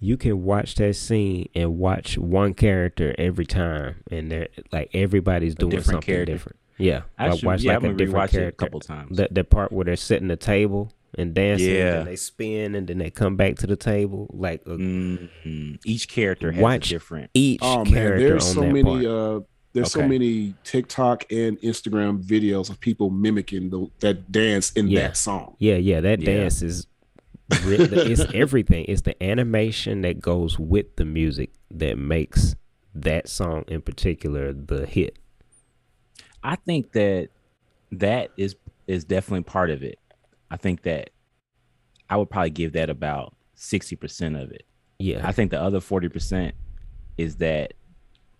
[0.00, 5.54] you can watch that scene and watch one character every time, and they're like everybody's
[5.54, 6.32] doing different something character.
[6.32, 6.58] different.
[6.78, 9.16] Yeah, I like should- watch yeah, like I'm a different rewatch it a couple times.
[9.18, 12.00] That that part where they're setting the table and dancing, Yeah.
[12.00, 14.28] and they spin, and then they come back to the table.
[14.34, 15.78] Like uh, Mhm.
[15.86, 17.30] Each character has Watch a different.
[17.34, 18.82] each Oh man, character there's on so that many.
[18.82, 19.04] part.
[19.04, 19.40] Uh,
[19.76, 25.02] there's so many TikTok and Instagram videos of people mimicking the, that dance in Yeah.
[25.08, 25.54] that song.
[25.58, 26.26] Yeah, yeah, that Yeah.
[26.38, 26.86] dance is
[27.50, 28.86] it's everything.
[28.88, 32.56] It's the animation that goes with the music that makes
[32.94, 35.18] that song in particular the hit.
[36.42, 37.28] I think that
[37.92, 38.56] that is
[38.86, 39.98] is definitely part of it.
[40.50, 41.10] I think that
[42.08, 44.64] I would probably give that about sixty percent of it.
[44.98, 45.26] Yeah.
[45.26, 46.54] I think the other forty percent
[47.18, 47.74] is that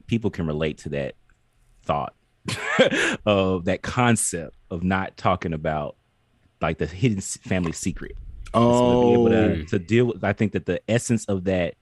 [0.06, 1.14] people can relate to that
[1.86, 2.14] thought
[3.26, 5.96] of that concept of not talking about
[6.60, 8.12] like the hidden family secret.
[8.54, 8.60] So
[9.00, 11.74] to be able Oh, to, to deal with, I think that the essence of that,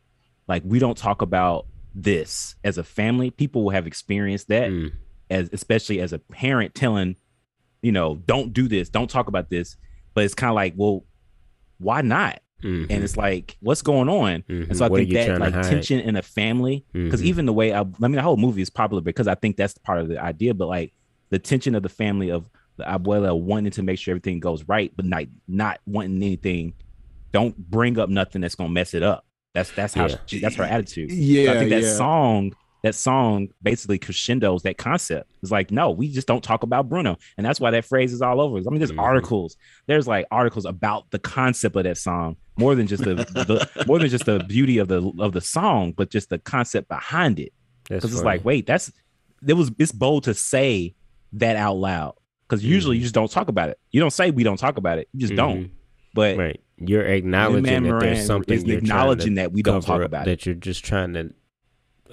[0.49, 3.31] like we don't talk about this as a family.
[3.31, 4.93] People will have experienced that Mm.
[5.31, 7.17] as especially as a parent telling,
[7.83, 9.77] you know, don't do this, don't talk about this.
[10.15, 11.05] But it's kind of like, well,
[11.79, 12.41] why not?
[12.65, 12.87] Mhm.
[12.91, 14.43] And it's like, what's going on?
[14.49, 14.69] Mhm.
[14.69, 17.27] And so I What think you that like tension in a family, because Mhm.
[17.27, 19.77] even the way I, I mean, the whole movie is popular because I think that's
[19.79, 20.55] part of the idea.
[20.55, 20.93] But like
[21.31, 24.93] the tension of the family of the abuela wanting to make sure everything goes right,
[24.97, 26.73] but not not wanting anything.
[27.33, 29.27] Don't bring up nothing that's gonna mess it up.
[29.53, 30.17] That's that's how Yeah.
[30.27, 31.11] she, that's her attitude.
[31.11, 31.93] So yeah, I think that yeah.
[31.93, 32.53] song,
[32.85, 35.31] that song basically crescendos that concept.
[35.43, 37.17] It's like, no, we just don't talk about Bruno.
[37.39, 38.59] And that's why that phrase is all over.
[38.59, 39.01] I mean, there's Mhm.
[39.01, 39.57] articles.
[39.87, 43.99] There's like articles about the concept of that song, more than just the, the more
[43.99, 47.53] than just the beauty of the of the song, but just the concept behind it.
[47.89, 48.93] Because it's like, wait, that's
[49.49, 50.95] it was it's bold to say
[51.33, 52.15] that out loud.
[52.47, 52.99] Because usually Mhm.
[52.99, 53.79] you just don't talk about it.
[53.93, 55.09] You don't say we don't talk about it.
[55.15, 55.65] You just don't.
[55.65, 55.71] Mhm.
[56.13, 56.61] But Right.
[56.77, 60.31] You're acknowledging that there's something is acknowledging that we don't talk up, about it.
[60.33, 61.33] that you're just trying to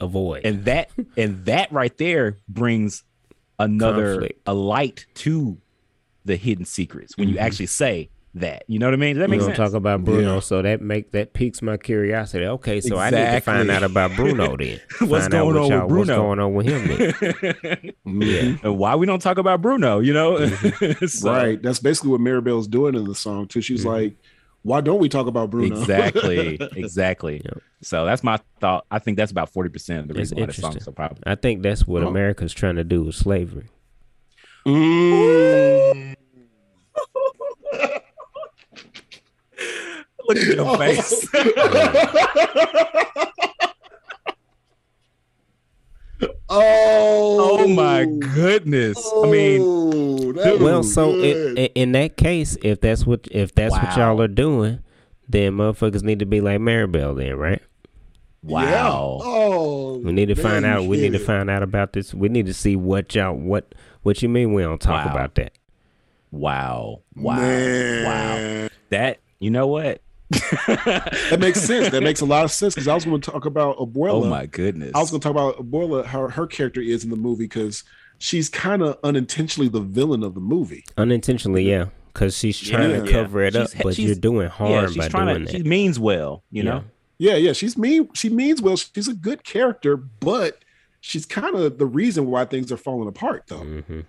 [0.01, 0.45] avoid.
[0.45, 3.03] and that and that right there brings
[3.59, 4.41] another Conflict.
[4.47, 5.57] a light to
[6.25, 7.39] the hidden secrets when you Mhm.
[7.41, 9.73] actually say that you know what i mean does that we make don't sense talk
[9.77, 10.39] about Bruno, Yeah.
[10.39, 12.45] so that make that piques my curiosity.
[12.45, 14.79] Okay, so I need to find out about Bruno then.
[15.01, 16.15] What's Find going on with y'all- What's Bruno?
[16.15, 17.93] going on with him then?
[18.07, 18.63] Mhm.
[18.63, 20.45] and why we don't talk about bruno you know
[21.07, 21.61] So- right.
[21.61, 23.59] That's basically what Maribel's doing in the song too.
[23.61, 23.87] She's Mhm.
[23.93, 24.15] like,
[24.63, 27.57] "Why don't we talk about Bruno?" exactly exactly Yep.
[27.81, 30.53] so that's my thought i think that's about 40% of the That's reason why the
[30.53, 30.81] song's interesting.
[30.83, 32.07] so popular I think that's what Oh.
[32.07, 33.67] America's trying to do with slavery.
[34.65, 36.15] Mm.
[40.27, 41.27] look at your face
[46.51, 49.61] oh, oh my goodness i mean
[50.43, 51.57] Oh, Well, so good.
[51.59, 54.79] i- i- in that case, if that's what if that's what y'all are doing,
[55.27, 57.61] then motherfuckers need to be like Maribel, then, right?
[58.43, 58.63] wow
[59.21, 59.25] Yeah.
[59.27, 60.85] Oh, We need to man, find out.
[60.85, 62.13] We need to find out about this.
[62.13, 65.11] We need to see what y'all what what you mean we don't talk Wow.
[65.11, 65.51] about that.
[66.31, 70.01] wow wow wow that you know what
[70.31, 71.89] That makes sense.
[71.89, 74.11] That makes a lot of sense because I was going to talk about Abuela.
[74.11, 77.09] oh my goodness I was going to talk about Abuela, how her character is in
[77.09, 77.83] the movie because
[78.17, 80.83] she's kind of unintentionally the villain of the movie.
[80.97, 83.01] Unintentionally, yeah, because she's trying Yeah.
[83.03, 85.51] to cover it up, She's- but she's- you're doing yeah harm she's by doing to
[85.51, 85.57] that.
[85.57, 86.83] she means well you know
[87.17, 88.09] Yeah, yeah, she's mean.
[88.13, 88.75] She means well.
[88.77, 90.63] She's a good character, but
[91.01, 93.57] she's kind of the reason why things are falling apart, though.
[93.59, 93.99] hmm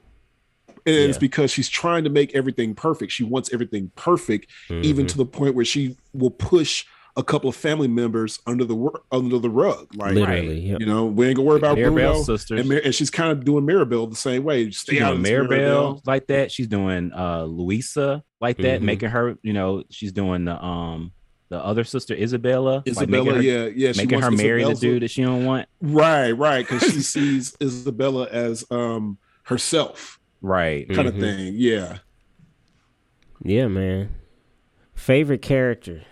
[0.86, 3.12] And it's because she's trying to make everything perfect.
[3.12, 5.08] She wants everything perfect, even Mhm.
[5.10, 9.38] to the point where she will push a couple of family members under the under
[9.38, 9.86] the rug.
[9.94, 10.60] Like, literally.
[10.60, 10.76] Yeah.
[10.80, 12.22] you know, we ain't gonna worry about Maribel Bruno.
[12.22, 12.60] sisters.
[12.60, 14.70] And, Mar- and she's kind of doing Maribel the same way.
[14.70, 16.50] Stay She's out doing of this Maribel like that.
[16.50, 18.84] She's doing uh Luisa like that, Mhm.
[18.84, 21.12] making her, you know, she's doing the um
[21.50, 25.02] the other sister Isabela, Isabela, making her, yeah, yeah, making her wants marry the dude
[25.02, 25.68] that she don't want.
[25.82, 30.88] Right, right, because she sees Isabela as um herself, Right.
[30.88, 31.20] kind of Mhm.
[31.20, 31.54] thing.
[31.56, 31.98] Yeah.
[33.44, 34.14] Yeah, man.
[34.94, 36.02] Favorite character.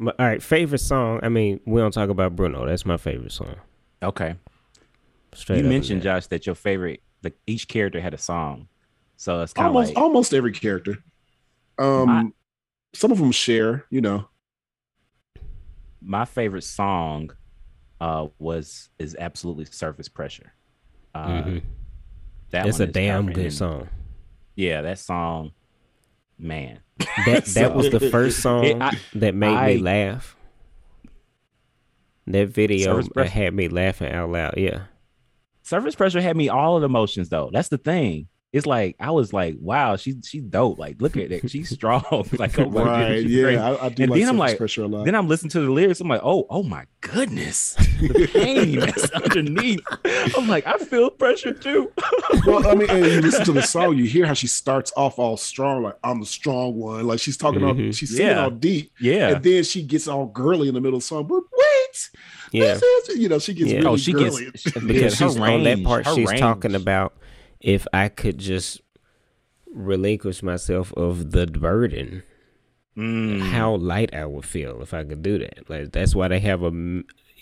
[0.00, 1.20] All right, favorite song.
[1.22, 2.66] I mean, we don't talk about Bruno.
[2.66, 3.56] That's my favorite song.
[4.02, 4.36] Okay.
[5.34, 6.20] Straight you mentioned and down.
[6.20, 8.68] Josh that your favorite, like each character had a song,
[9.16, 10.98] so it's kind of almost like almost every character.
[11.78, 12.30] Um, My-
[12.94, 14.28] some of them share, you know.
[16.00, 17.30] my favorite song
[18.00, 20.52] uh was is absolutely surface pressure.
[21.14, 21.62] Uh, Mhm.
[22.50, 23.88] That It's a damn good song.
[24.54, 25.52] Yeah, that song,
[26.38, 26.80] man.
[27.26, 30.36] That that was the first song It- I- that made I- me laugh.
[32.28, 34.54] That video had me laughing out loud.
[34.56, 34.84] Yeah.
[35.62, 37.50] Surface pressure had me all of the emotions though.
[37.52, 38.26] That's the thing.
[38.56, 40.78] It's like I was like, wow, she's she's dope.
[40.78, 42.02] Like, look at it, she's strong.
[42.38, 43.64] like, oh my right, goodness, she's yeah.
[43.70, 45.04] I, I do And like then I'm like- pressure a lot.
[45.04, 46.00] Then I'm listening to the lyrics.
[46.00, 49.80] I'm like, oh, oh my goodness, the pain that's underneath.
[50.36, 51.92] I'm like, I feel pressure too.
[52.46, 55.18] well, I mean, and you listen to the song, you hear how she starts off
[55.18, 57.94] all strong, like I'm the strong one, like she's talking all, Mhm.
[57.94, 58.44] she's singing Yeah.
[58.44, 59.34] all deep, Yeah.
[59.34, 61.26] and then she gets all girly in the middle of the song.
[61.26, 62.10] But wait,
[62.52, 62.78] Yeah.
[63.14, 63.76] you know, she gets Yeah.
[63.78, 64.44] really oh, she girly.
[64.46, 67.12] gets Because yeah, her she's on that part her she's talking about
[67.60, 68.80] if I could just
[69.72, 72.22] relinquish myself of the burden,
[72.96, 73.50] Mm.
[73.50, 75.68] how light I would feel if I could do that.
[75.68, 76.70] Like that's why they have a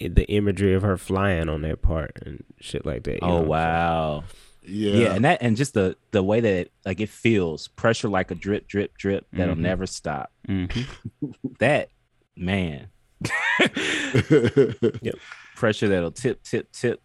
[0.00, 3.20] the imagery of her flying on that part and shit like that.
[3.22, 3.42] Oh know?
[3.42, 4.24] wow.
[4.66, 5.14] yeah, Yeah.
[5.14, 8.34] and that and just the the way that it, like it feels pressure like a
[8.34, 9.58] drip drip drip that'll Mhm.
[9.60, 10.32] never stop.
[10.48, 10.86] Mhm.
[11.60, 11.90] That
[12.36, 12.88] man,
[15.54, 17.00] pressure that'll tip tip tip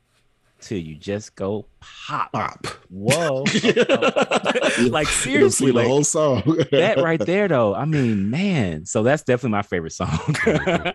[0.61, 2.31] till you just go pop.
[2.31, 2.67] pop.
[2.89, 3.43] Whoa.
[4.89, 6.43] like seriously, see the like whole song.
[6.71, 7.73] that right there though.
[7.75, 8.85] I mean, man.
[8.85, 10.35] So that's definitely my favorite song.
[10.45, 10.93] and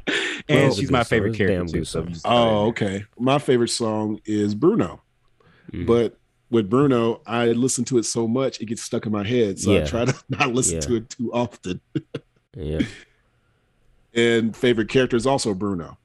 [0.49, 1.85] Well, she's my favorite It's a damn character too.
[1.85, 2.09] So song.
[2.13, 3.05] just throw it in Oh, okay.
[3.19, 5.03] My favorite song is Bruno,
[5.73, 5.87] Mhm.
[5.87, 6.17] but
[6.51, 9.59] with Bruno, I listen to it so much it gets stuck in my head.
[9.59, 10.81] So I try to not listen Yeah.
[10.83, 11.81] to it too often.
[12.57, 12.81] yeah.
[14.15, 15.99] And favorite character is also Bruno.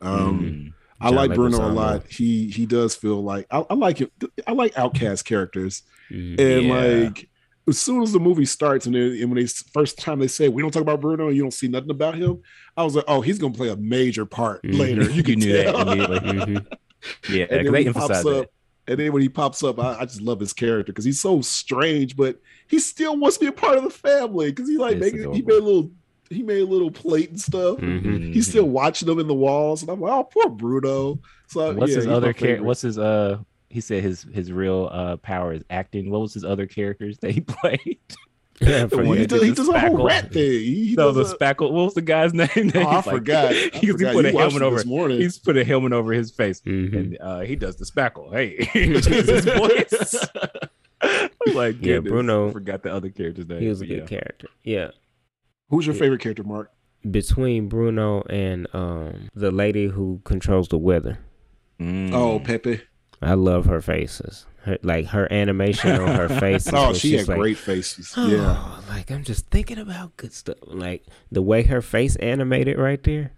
[0.00, 0.72] Um, Mm.
[1.00, 2.06] I like Bruno a lot.
[2.08, 4.12] He he does feel like I, I like it.
[4.46, 6.40] I like outcast characters, Mhm.
[6.40, 6.74] and Yeah.
[7.06, 7.28] like
[7.68, 10.48] as soon as the movie starts and, they, and when they first time they say
[10.48, 12.40] we don't talk about Bruno and you don't see nothing about him,
[12.76, 14.78] I was like, oh, he's gonna play a major part Mhm.
[14.78, 15.02] later.
[15.04, 15.88] You, You can knew that tell.
[15.88, 16.18] immediately.
[16.20, 16.66] Mhm.
[17.30, 18.46] Yeah, and then he pops up,
[18.86, 21.40] and then when he pops up, I, I just love his character because he's so
[21.40, 22.38] strange, but
[22.68, 25.40] he still wants to be a part of the family because he like making he
[25.40, 25.90] made a little
[26.30, 27.78] he made a little plate and stuff.
[27.78, 28.32] Mhm.
[28.32, 31.18] He's still watching them in the walls, and I'm like, oh, poor Bruno.
[31.48, 32.64] So What's yeah, his other character?
[32.64, 33.38] What's his uh?
[33.68, 36.10] He said his his real uh power is acting.
[36.10, 37.98] What was his other characters that he played?
[38.60, 39.06] Yeah, I The forget.
[39.06, 40.06] one he that does, did he the does a whole spackle.
[40.08, 40.42] rat thing.
[40.42, 41.72] He, he no, does the a- spackle.
[41.72, 42.48] What was the guy's name?
[42.54, 43.44] that Oh, I like- forgot.
[43.52, 44.12] I He, he forgot.
[44.14, 44.84] put a You watched helmet over.
[44.88, 45.20] morning.
[45.20, 46.96] He's put a helmet over his face, Mhm.
[46.96, 48.32] and uh, he does the spackle.
[48.32, 50.28] Hey, It's his voice.
[51.02, 53.60] I'm like, Yeah, goodness, Bruno- I forgot the other character's name.
[53.60, 54.04] He was a good yeah.
[54.06, 54.48] character.
[54.64, 54.90] Yeah.
[55.70, 56.70] Who's your favorite character, Mark?
[57.10, 61.18] Between Bruno and um the lady who controls the weather.
[61.80, 62.12] Mm.
[62.12, 62.82] Oh, Pepa.
[63.22, 64.46] I love her faces.
[64.64, 66.68] Her, like her animation on her face.
[66.72, 68.12] Oh, she she's had like, great faces.
[68.16, 68.80] Oh, Yeah.
[68.94, 70.56] like I'm just thinking about good stuff.
[70.66, 73.32] Like the way her face animated right there,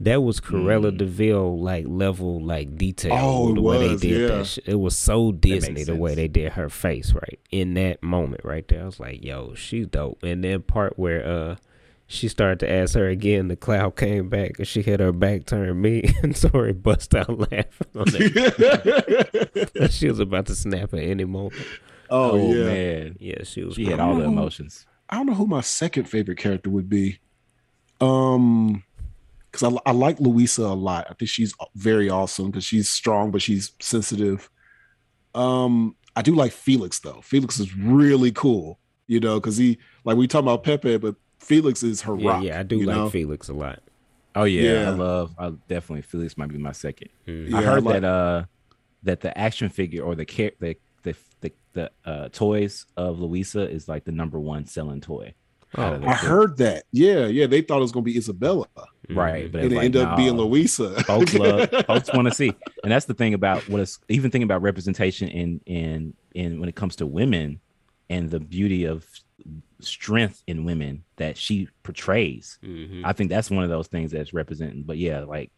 [0.00, 0.98] that was Cruella Mm.
[0.98, 3.12] de Vil like level like detail.
[3.14, 4.36] Oh, it the way was, they did yeah.
[4.36, 4.64] that shit.
[4.66, 8.66] It was so Disney the way they did her face right in that moment right
[8.68, 8.82] there.
[8.82, 10.22] I was like, yo, she's dope.
[10.22, 11.56] And then part where uh
[12.08, 15.44] she started to ask her again, the cloud came back and she had her back
[15.46, 19.88] turned me and Tori bust out laughing on that.
[19.90, 21.54] she was about to snap at any moment.
[22.10, 22.64] oh, Oh, yeah.
[22.64, 24.86] man, Yeah, she was she had all the emotions.
[25.10, 27.18] I don't know who my second favorite character would be.
[28.00, 28.84] Um,
[29.58, 31.06] because I, I like Luisa a lot.
[31.10, 34.50] I think she's very awesome because she's strong, but she's sensitive.
[35.34, 37.20] Um, I do like Felix though.
[37.22, 41.82] Felix is really cool, you know, because he like we talk about Pepa, but Felix
[41.82, 42.42] is her Yeah, rock.
[42.44, 43.10] yeah, I do like know?
[43.10, 43.82] Felix a lot.
[44.34, 44.88] Oh yeah, Yeah.
[44.88, 45.34] I love.
[45.38, 47.08] I definitely Felix might be my second.
[47.26, 47.50] Mhm.
[47.50, 48.44] Yeah, I heard I like- that uh
[49.02, 53.70] that the action figure or the care the the the, the uh, toys of Luisa
[53.70, 55.34] is like the number one selling toy.
[55.76, 56.84] Oh, I heard that.
[56.92, 57.46] Yeah, yeah.
[57.46, 58.66] They thought it was gonna be Isabela,
[59.10, 61.02] right, but and it like, ended up being Luisa.
[61.04, 62.52] folks love folks want to see,
[62.82, 66.68] and that's the thing about what is even thinking about representation in in in when
[66.68, 67.60] it comes to women
[68.08, 69.06] and the beauty of
[69.80, 72.58] strength in women that she portrays.
[72.64, 73.02] Mhm.
[73.04, 74.82] I think that's one of those things that's representing.
[74.82, 75.50] But yeah, like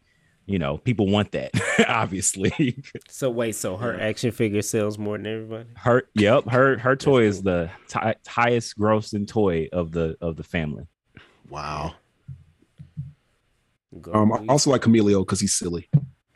[0.45, 1.51] you know, people want that
[1.87, 2.75] obviously.
[3.07, 5.69] So wait, so her action figure sells more than everybody?
[5.75, 10.43] her, yep, her her toy is the ti- highest grossing toy of the of the
[10.43, 10.87] family.
[11.49, 11.95] Wow.
[14.01, 15.89] Go Um, I also like Camilo because he's silly.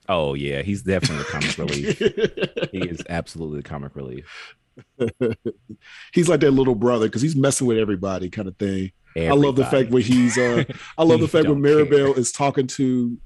[0.09, 2.71] Oh yeah, he's definitely the comic relief.
[2.71, 4.55] He is absolutely the comic relief.
[6.13, 8.91] he's like that little brother because he's messing with everybody kind of thing.
[9.15, 9.93] I love the fact Everybody.
[9.93, 10.63] when he's uh
[10.97, 12.19] I love the fact when don't Maribel care.
[12.19, 13.17] is talking to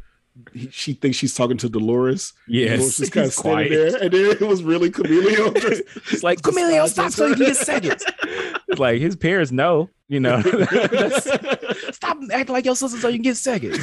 [0.54, 2.34] he, she thinks she's talking to Dolores.
[2.48, 3.92] yes, Dolores just kind of standing quiet.
[3.92, 5.54] there, and then it was really Camilo.
[5.62, 5.84] Just,
[6.14, 8.04] It's like just Camilo, stop just- so you can get seconds.
[8.70, 10.42] It's like his parents know, you know.
[11.92, 13.78] Stop acting like your sister so you can get seconds.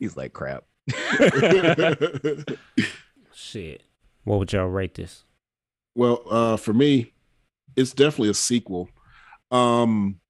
[0.00, 0.64] He's like crap.
[3.32, 3.82] Shit.
[4.24, 5.24] What would y'all rate this?
[5.94, 7.12] well, uh, for me,
[7.76, 8.88] it's definitely a sequel.
[9.50, 10.20] Um,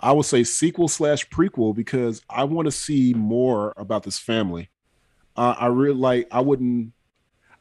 [0.00, 4.68] I would say sequel slash prequel because I want to see more about this family.
[5.36, 6.28] Uh, I really like.
[6.30, 6.92] I wouldn't.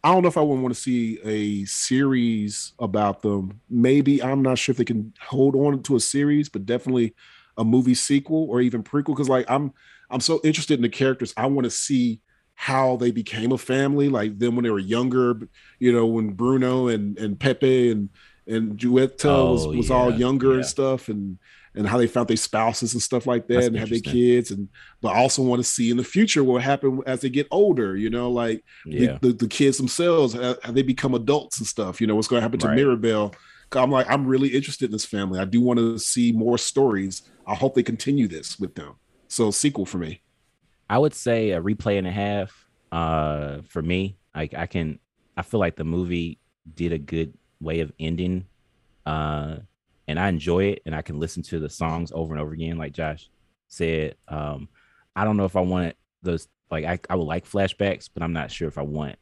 [0.04, 3.60] I don't know if I would want to see a series about them.
[3.70, 7.16] Maybe I'm not sure if they can hold on to a series, but definitely
[7.58, 9.08] a movie sequel or even prequel.
[9.16, 9.74] Because like I'm,
[10.12, 11.34] I'm so interested in the characters.
[11.36, 12.22] I want to see
[12.54, 15.40] how they became a family, like them when they were younger.
[15.80, 18.10] You know, when Bruno and and Pepa and
[18.48, 20.56] and Julieta was Oh, was all yeah, younger yeah.
[20.58, 21.40] and stuff, and
[21.76, 24.52] and how they found their spouses and stuff like that, That's and have their kids,
[24.52, 24.70] and
[25.02, 27.96] but also want to see in the future what happen as they get older.
[27.96, 29.18] You know, like Yeah.
[29.22, 30.36] the, the, the kids themselves,
[30.70, 32.00] they become adults and stuff.
[32.02, 32.76] You know, what's going to happen to Right.
[32.76, 33.36] Mirabel?
[33.74, 35.40] I'm like, I'm really interested in this family.
[35.40, 37.24] I do want to see more stories.
[37.46, 38.94] I hope they continue this with them.
[39.28, 40.22] So sequel for me.
[40.90, 42.66] I would say a replay and a half.
[42.92, 45.00] Uh, for me, like I can,
[45.36, 46.40] I feel like the movie
[46.74, 48.46] did a good way of ending.
[49.06, 49.58] Uh,
[50.08, 52.78] and I enjoy it, and I can listen to the songs over and over again.
[52.78, 53.30] Like Josh
[53.68, 54.70] said, um,
[55.16, 56.48] I don't know if I want those.
[56.72, 59.16] Like I, I would like flashbacks, but I'm not sure if I want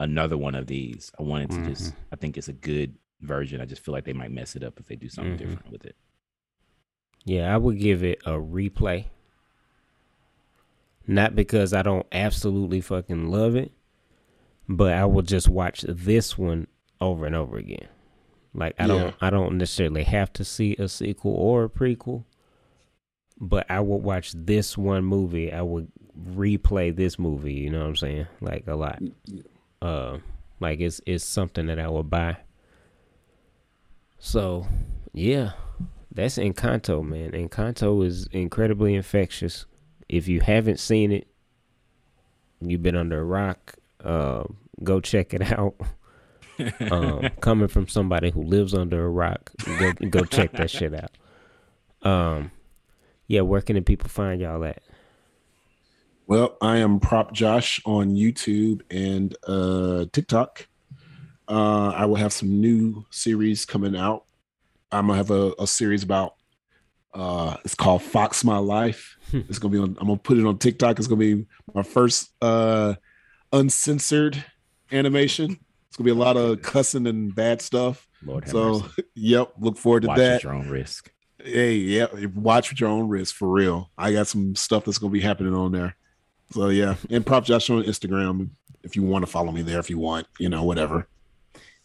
[0.00, 1.10] another one of these.
[1.18, 1.94] I wanted to just.
[2.12, 3.60] I think it's a good version.
[3.60, 5.38] I just feel like they might mess it up if they do something Mhm.
[5.38, 5.96] different with it.
[7.24, 9.06] Yeah, I would give it a replay.
[11.08, 13.72] Not because I don't absolutely fucking love it,
[14.68, 16.66] but I will just watch this one
[17.00, 17.88] over and over again.
[18.56, 18.88] Like I Yeah.
[18.88, 22.24] don't I don't necessarily have to see a sequel or a prequel,
[23.38, 25.52] but I would watch this one movie.
[25.52, 25.88] I would
[26.30, 28.26] replay this movie, you know what I'm saying?
[28.40, 29.00] Like a lot.
[29.82, 30.18] Uh
[30.60, 32.38] like it's it's something that I would buy.
[34.18, 34.66] So,
[35.12, 35.52] yeah.
[36.10, 37.32] That's Encanto, man.
[37.32, 39.66] Encanto is incredibly infectious.
[40.08, 41.26] If you haven't seen it,
[42.62, 43.74] you've been under a rock.
[44.02, 44.44] Uh,
[44.82, 45.74] go check it out.
[46.90, 51.10] Um, coming from somebody who lives under a rock, go go check that shit out.
[52.08, 52.50] Um,
[53.26, 54.82] yeah, where can the people find y'all at?
[56.26, 60.66] Well, I am Prop Josh on YouTube and uh, TikTok.
[61.48, 64.24] Uh, I will have some new series coming out.
[64.90, 66.34] I'm gonna have a, a series about.
[67.14, 69.16] Uh, it's called Fox My Life.
[69.32, 69.96] it's gonna be on.
[70.00, 70.98] I'm gonna put it on TikTok.
[70.98, 72.94] It's gonna be my first uh,
[73.52, 74.44] uncensored
[74.92, 75.58] animation.
[75.96, 78.06] It's gonna be a lot of cussing and bad stuff.
[78.22, 79.02] Lord have So, mercy.
[79.14, 80.34] yep, look forward to Watch that.
[80.34, 81.10] at your own risk.
[81.42, 83.90] Hey, yeah, watch with your own risk for real.
[83.96, 85.96] I got some stuff that's gonna be happening on there.
[86.50, 88.50] So yeah, and Prop Josh on Instagram
[88.82, 91.08] if you want to follow me there, if you want, you know, whatever.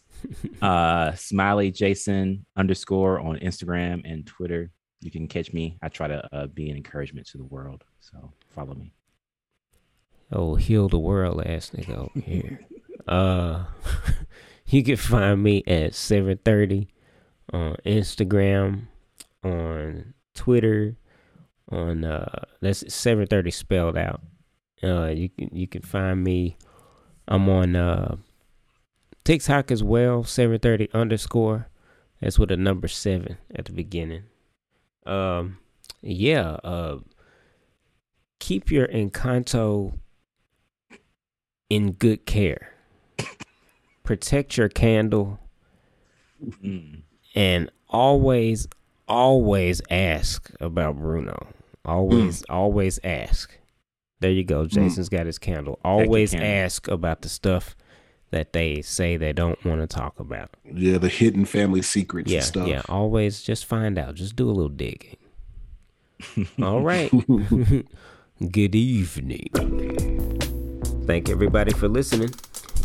[0.62, 6.24] uh smiley jason underscore on instagram and twitter you can catch me i try to
[6.32, 8.94] uh, be an encouragement to the world so follow me
[10.34, 12.60] Oh, heal the world ass nigga over here.
[13.08, 13.66] uh
[14.66, 16.88] you can find me at 730
[17.54, 18.88] on Instagram,
[19.44, 20.96] on Twitter,
[21.72, 24.22] on uh that's 730 spelled out.
[24.84, 26.58] Uh you can you can find me
[27.28, 28.16] I'm on uh
[29.24, 31.68] TikTok as well, 730 underscore.
[32.20, 34.24] That's with a number seven at the beginning.
[35.06, 35.58] Um
[36.02, 37.00] yeah, uh
[38.40, 39.94] keep your Encanto
[41.70, 42.71] in good care.
[44.12, 45.40] Protect your candle
[46.62, 47.04] Mm.
[47.34, 48.68] and always,
[49.08, 51.48] always ask about Bruno.
[51.86, 53.58] Always, always ask.
[54.20, 54.66] There you go.
[54.66, 55.80] Jason's got his candle.
[55.86, 56.50] Always candle.
[56.50, 57.74] ask about the stuff
[58.32, 60.50] that they say they don't want to talk about.
[60.70, 62.68] Yeah, the hidden family secrets Yeah, and stuff.
[62.68, 62.82] yeah.
[62.90, 64.16] Always just find out.
[64.16, 65.16] Just do a little digging.
[66.62, 67.10] All right.
[68.52, 69.48] Good evening.
[71.08, 72.32] Thank everybody for listening.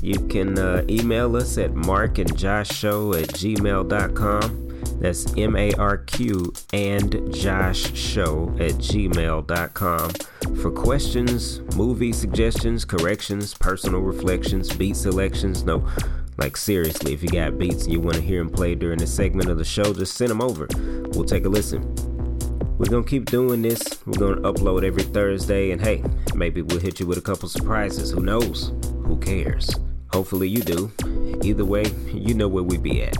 [0.02, 4.62] You can uh, email us at marqandjoshshow at gmail.com.
[5.00, 10.10] That's M A R Q and Josh Show at gmail.com
[10.60, 15.64] for questions, movie suggestions, corrections, personal reflections, beat selections.
[15.64, 15.86] No,
[16.38, 19.06] like seriously, if you got beats and you want to hear them played during a
[19.06, 20.66] segment of the show, just send them over.
[21.12, 21.82] We'll take a listen.
[22.78, 23.82] We're gonna keep doing this.
[24.06, 28.10] We're gonna upload every Thursday, and hey, maybe we'll hit you with a couple surprises.
[28.10, 28.72] Who knows?
[29.04, 29.74] Who cares?
[30.12, 30.90] Hopefully you do.
[31.42, 33.16] Either way, you know where we be at.